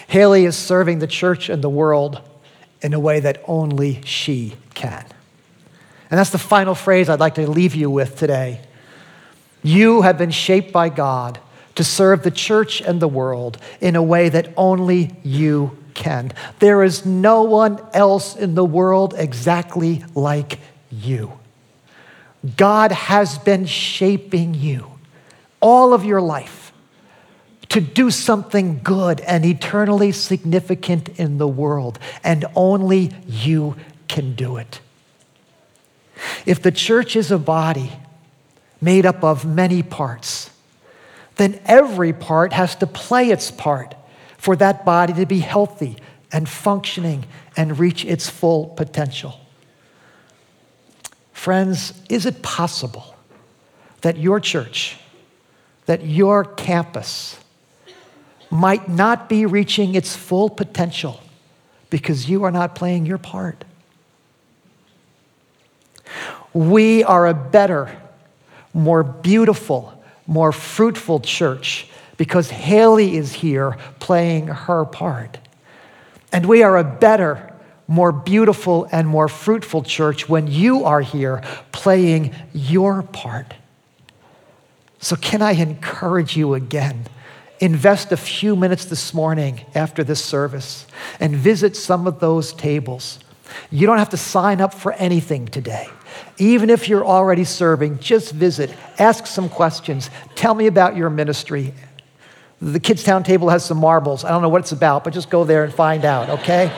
Haley 0.08 0.44
is 0.44 0.58
serving 0.58 1.00
the 1.00 1.08
church 1.08 1.48
and 1.48 1.64
the 1.64 1.70
world 1.70 2.22
in 2.82 2.94
a 2.94 3.00
way 3.00 3.22
that 3.22 3.44
only 3.48 4.02
she 4.04 4.56
can. 4.74 5.06
And 6.12 6.18
that's 6.18 6.32
the 6.32 6.38
final 6.38 6.76
phrase 6.76 7.08
I'd 7.08 7.20
like 7.22 7.36
to 7.36 7.50
leave 7.50 7.76
you 7.76 7.90
with 7.90 8.18
today. 8.18 8.60
You 9.64 10.02
have 10.02 10.18
been 10.18 10.32
shaped 10.32 10.74
by 10.74 10.90
God 10.90 11.40
to 11.76 11.84
serve 11.86 12.24
the 12.24 12.32
church 12.32 12.82
and 12.82 13.02
the 13.02 13.08
world 13.08 13.58
in 13.80 13.96
a 13.96 14.04
way 14.04 14.28
that 14.28 14.54
only 14.58 15.16
you 15.24 15.78
can. 16.00 16.32
There 16.58 16.82
is 16.82 17.06
no 17.06 17.44
one 17.44 17.80
else 17.94 18.36
in 18.36 18.56
the 18.56 18.66
world 18.66 19.14
exactly 19.16 20.04
like 20.16 20.60
you. 20.90 21.34
God 22.58 22.92
has 22.92 23.38
been 23.38 23.66
shaping 23.66 24.56
you 24.56 24.90
all 25.60 25.94
of 25.94 26.06
your 26.06 26.22
life 26.22 26.72
to 27.68 27.82
do 27.82 28.10
something 28.10 28.80
good 28.82 29.22
and 29.22 29.46
eternally 29.46 30.12
significant 30.12 31.10
in 31.20 31.38
the 31.38 31.48
world, 31.48 32.00
and 32.24 32.46
only 32.56 33.12
you 33.28 33.76
can 34.08 34.34
do 34.34 34.58
it. 34.58 34.80
If 36.46 36.64
the 36.64 36.72
church 36.72 37.16
is 37.16 37.30
a 37.30 37.38
body 37.38 37.92
made 38.82 39.06
up 39.06 39.24
of 39.24 39.46
many 39.46 39.84
parts, 39.84 40.50
then 41.36 41.60
every 41.66 42.14
part 42.14 42.54
has 42.54 42.76
to 42.78 42.88
play 42.88 43.30
its 43.30 43.52
part 43.52 43.94
for 44.40 44.56
that 44.56 44.86
body 44.86 45.14
to 45.14 45.26
be 45.26 45.40
healthy 45.40 45.98
and 46.32 46.48
functioning 46.48 47.26
and 47.58 47.78
reach 47.78 48.06
its 48.06 48.30
full 48.30 48.68
potential. 48.68 49.38
Friends, 51.34 51.94
is 52.10 52.26
it 52.26 52.42
possible 52.42 53.16
that 54.02 54.18
your 54.18 54.40
church, 54.40 54.98
that 55.88 56.06
your 56.06 56.46
campus 56.46 57.38
might 58.50 58.88
not 58.88 59.28
be 59.28 59.46
reaching 59.46 59.94
its 59.94 60.16
full 60.16 60.50
potential 60.50 61.20
because 61.90 62.30
you 62.30 62.46
are 62.46 62.52
not 62.52 62.76
playing 62.76 63.06
your 63.06 63.18
part? 63.18 63.66
We 66.54 67.04
are 67.04 67.28
a 67.28 67.34
better, 67.34 68.02
more 68.74 69.04
beautiful, 69.04 70.02
more 70.26 70.54
fruitful 70.54 71.20
church 71.20 71.90
because 72.20 72.50
Haley 72.50 73.16
is 73.16 73.32
here 73.32 73.78
playing 74.00 74.48
her 74.48 74.84
part. 74.84 75.38
And 76.34 76.46
we 76.46 76.64
are 76.64 76.78
a 76.78 76.84
better, 76.84 77.54
more 77.88 78.12
beautiful, 78.12 78.90
and 78.92 79.08
more 79.08 79.30
fruitful 79.30 79.84
church 79.84 80.28
when 80.28 80.48
you 80.48 80.84
are 80.84 81.00
here 81.00 81.42
playing 81.72 82.36
your 82.54 83.04
part. 83.04 83.54
So, 85.00 85.16
can 85.16 85.42
I 85.42 85.54
encourage 85.54 86.36
you 86.36 86.56
again? 86.56 87.06
Invest 87.62 88.12
a 88.12 88.18
few 88.18 88.58
minutes 88.58 88.84
this 88.84 89.14
morning 89.14 89.66
after 89.74 90.04
this 90.04 90.24
service 90.24 90.88
and 91.22 91.34
visit 91.34 91.78
some 91.78 92.06
of 92.06 92.20
those 92.20 92.52
tables. 92.52 93.20
You 93.72 93.88
don't 93.88 93.98
have 93.98 94.10
to 94.10 94.18
sign 94.18 94.60
up 94.60 94.74
for 94.74 94.92
anything 94.92 95.48
today. 95.48 95.88
Even 96.38 96.70
if 96.70 96.90
you're 96.90 97.06
already 97.06 97.46
serving, 97.46 98.00
just 98.00 98.34
visit, 98.34 98.74
ask 98.98 99.26
some 99.26 99.48
questions, 99.48 100.10
tell 100.36 100.54
me 100.54 100.68
about 100.68 100.98
your 100.98 101.10
ministry. 101.10 101.74
The 102.62 102.80
kids' 102.80 103.04
town 103.04 103.24
table 103.24 103.50
has 103.50 103.64
some 103.64 103.78
marbles. 103.78 104.24
I 104.24 104.30
don't 104.30 104.42
know 104.42 104.50
what 104.50 104.62
it's 104.62 104.74
about, 104.74 105.04
but 105.04 105.14
just 105.14 105.30
go 105.30 105.44
there 105.46 105.64
and 105.64 105.74
find 105.74 106.04
out, 106.04 106.30
okay? 106.42 106.72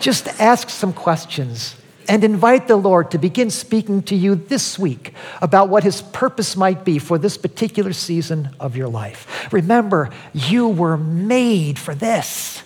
just 0.00 0.28
ask 0.40 0.68
some 0.70 0.92
questions 0.92 1.76
and 2.08 2.22
invite 2.22 2.68
the 2.68 2.76
Lord 2.76 3.10
to 3.10 3.18
begin 3.18 3.50
speaking 3.50 4.02
to 4.04 4.14
you 4.14 4.34
this 4.36 4.78
week 4.78 5.12
about 5.42 5.68
what 5.68 5.82
His 5.82 6.02
purpose 6.02 6.56
might 6.56 6.84
be 6.84 6.98
for 6.98 7.18
this 7.18 7.36
particular 7.36 7.92
season 7.92 8.50
of 8.60 8.76
your 8.76 8.88
life. 8.88 9.52
Remember, 9.52 10.10
you 10.32 10.68
were 10.68 10.96
made 10.96 11.78
for 11.78 11.94
this. 11.94 12.62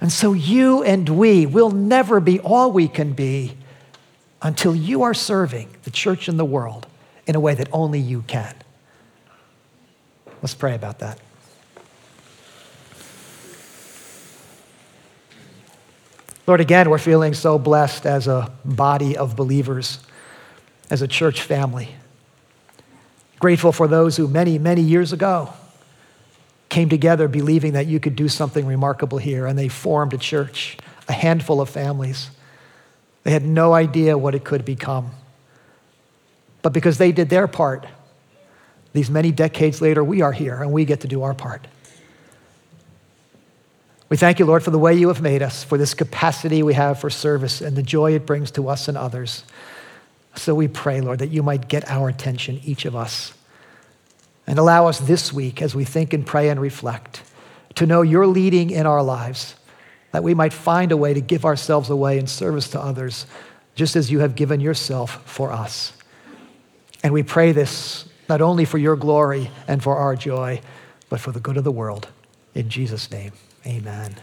And 0.00 0.12
so 0.12 0.32
you 0.32 0.82
and 0.82 1.08
we 1.08 1.46
will 1.46 1.70
never 1.70 2.20
be 2.20 2.40
all 2.40 2.72
we 2.72 2.88
can 2.88 3.12
be 3.12 3.56
until 4.42 4.74
you 4.74 5.02
are 5.02 5.14
serving 5.14 5.68
the 5.84 5.90
church 5.90 6.28
and 6.28 6.38
the 6.38 6.44
world 6.44 6.86
in 7.26 7.34
a 7.34 7.40
way 7.40 7.54
that 7.54 7.68
only 7.72 8.00
you 8.00 8.22
can. 8.22 8.54
Let's 10.42 10.54
pray 10.54 10.74
about 10.74 10.98
that. 10.98 11.18
Lord, 16.46 16.60
again, 16.60 16.90
we're 16.90 16.98
feeling 16.98 17.34
so 17.34 17.58
blessed 17.58 18.06
as 18.06 18.28
a 18.28 18.52
body 18.64 19.16
of 19.16 19.34
believers, 19.34 19.98
as 20.90 21.02
a 21.02 21.08
church 21.08 21.42
family. 21.42 21.88
Grateful 23.40 23.72
for 23.72 23.88
those 23.88 24.16
who 24.16 24.28
many, 24.28 24.58
many 24.58 24.80
years 24.80 25.12
ago 25.12 25.52
came 26.68 26.88
together 26.88 27.26
believing 27.26 27.72
that 27.72 27.86
you 27.86 27.98
could 27.98 28.14
do 28.14 28.28
something 28.28 28.64
remarkable 28.64 29.18
here, 29.18 29.46
and 29.46 29.58
they 29.58 29.68
formed 29.68 30.14
a 30.14 30.18
church, 30.18 30.78
a 31.08 31.12
handful 31.12 31.60
of 31.60 31.68
families. 31.68 32.30
They 33.24 33.32
had 33.32 33.44
no 33.44 33.72
idea 33.72 34.16
what 34.16 34.36
it 34.36 34.44
could 34.44 34.64
become. 34.64 35.10
But 36.62 36.72
because 36.72 36.98
they 36.98 37.10
did 37.10 37.28
their 37.28 37.48
part, 37.48 37.86
these 38.92 39.10
many 39.10 39.32
decades 39.32 39.80
later, 39.80 40.02
we 40.02 40.22
are 40.22 40.32
here 40.32 40.62
and 40.62 40.72
we 40.72 40.84
get 40.84 41.00
to 41.00 41.08
do 41.08 41.22
our 41.22 41.34
part. 41.34 41.66
We 44.08 44.16
thank 44.16 44.38
you, 44.38 44.46
Lord, 44.46 44.62
for 44.62 44.70
the 44.70 44.78
way 44.78 44.94
you 44.94 45.08
have 45.08 45.20
made 45.20 45.42
us, 45.42 45.64
for 45.64 45.76
this 45.76 45.92
capacity 45.92 46.62
we 46.62 46.74
have 46.74 47.00
for 47.00 47.10
service 47.10 47.60
and 47.60 47.76
the 47.76 47.82
joy 47.82 48.14
it 48.14 48.24
brings 48.24 48.52
to 48.52 48.68
us 48.68 48.86
and 48.86 48.96
others. 48.96 49.42
So 50.36 50.54
we 50.54 50.68
pray, 50.68 51.00
Lord, 51.00 51.18
that 51.18 51.30
you 51.30 51.42
might 51.42 51.66
get 51.66 51.90
our 51.90 52.08
attention, 52.08 52.60
each 52.62 52.84
of 52.84 52.94
us, 52.94 53.34
and 54.46 54.58
allow 54.58 54.86
us 54.86 55.00
this 55.00 55.32
week, 55.32 55.60
as 55.60 55.74
we 55.74 55.84
think 55.84 56.12
and 56.12 56.24
pray 56.24 56.48
and 56.50 56.60
reflect, 56.60 57.22
to 57.74 57.86
know 57.86 58.02
you're 58.02 58.28
leading 58.28 58.70
in 58.70 58.86
our 58.86 59.02
lives, 59.02 59.56
that 60.12 60.22
we 60.22 60.34
might 60.34 60.52
find 60.52 60.92
a 60.92 60.96
way 60.96 61.12
to 61.12 61.20
give 61.20 61.44
ourselves 61.44 61.90
away 61.90 62.16
in 62.16 62.28
service 62.28 62.68
to 62.70 62.80
others, 62.80 63.26
just 63.74 63.96
as 63.96 64.10
you 64.10 64.20
have 64.20 64.36
given 64.36 64.60
yourself 64.60 65.20
for 65.28 65.50
us. 65.50 65.92
And 67.02 67.12
we 67.12 67.24
pray 67.24 67.50
this 67.50 68.08
not 68.28 68.40
only 68.40 68.64
for 68.64 68.78
your 68.78 68.96
glory 68.96 69.50
and 69.66 69.82
for 69.82 69.96
our 69.96 70.14
joy, 70.14 70.60
but 71.08 71.20
for 71.20 71.32
the 71.32 71.40
good 71.40 71.56
of 71.56 71.64
the 71.64 71.72
world. 71.72 72.08
In 72.54 72.68
Jesus' 72.68 73.10
name. 73.10 73.32
Amen. 73.66 74.14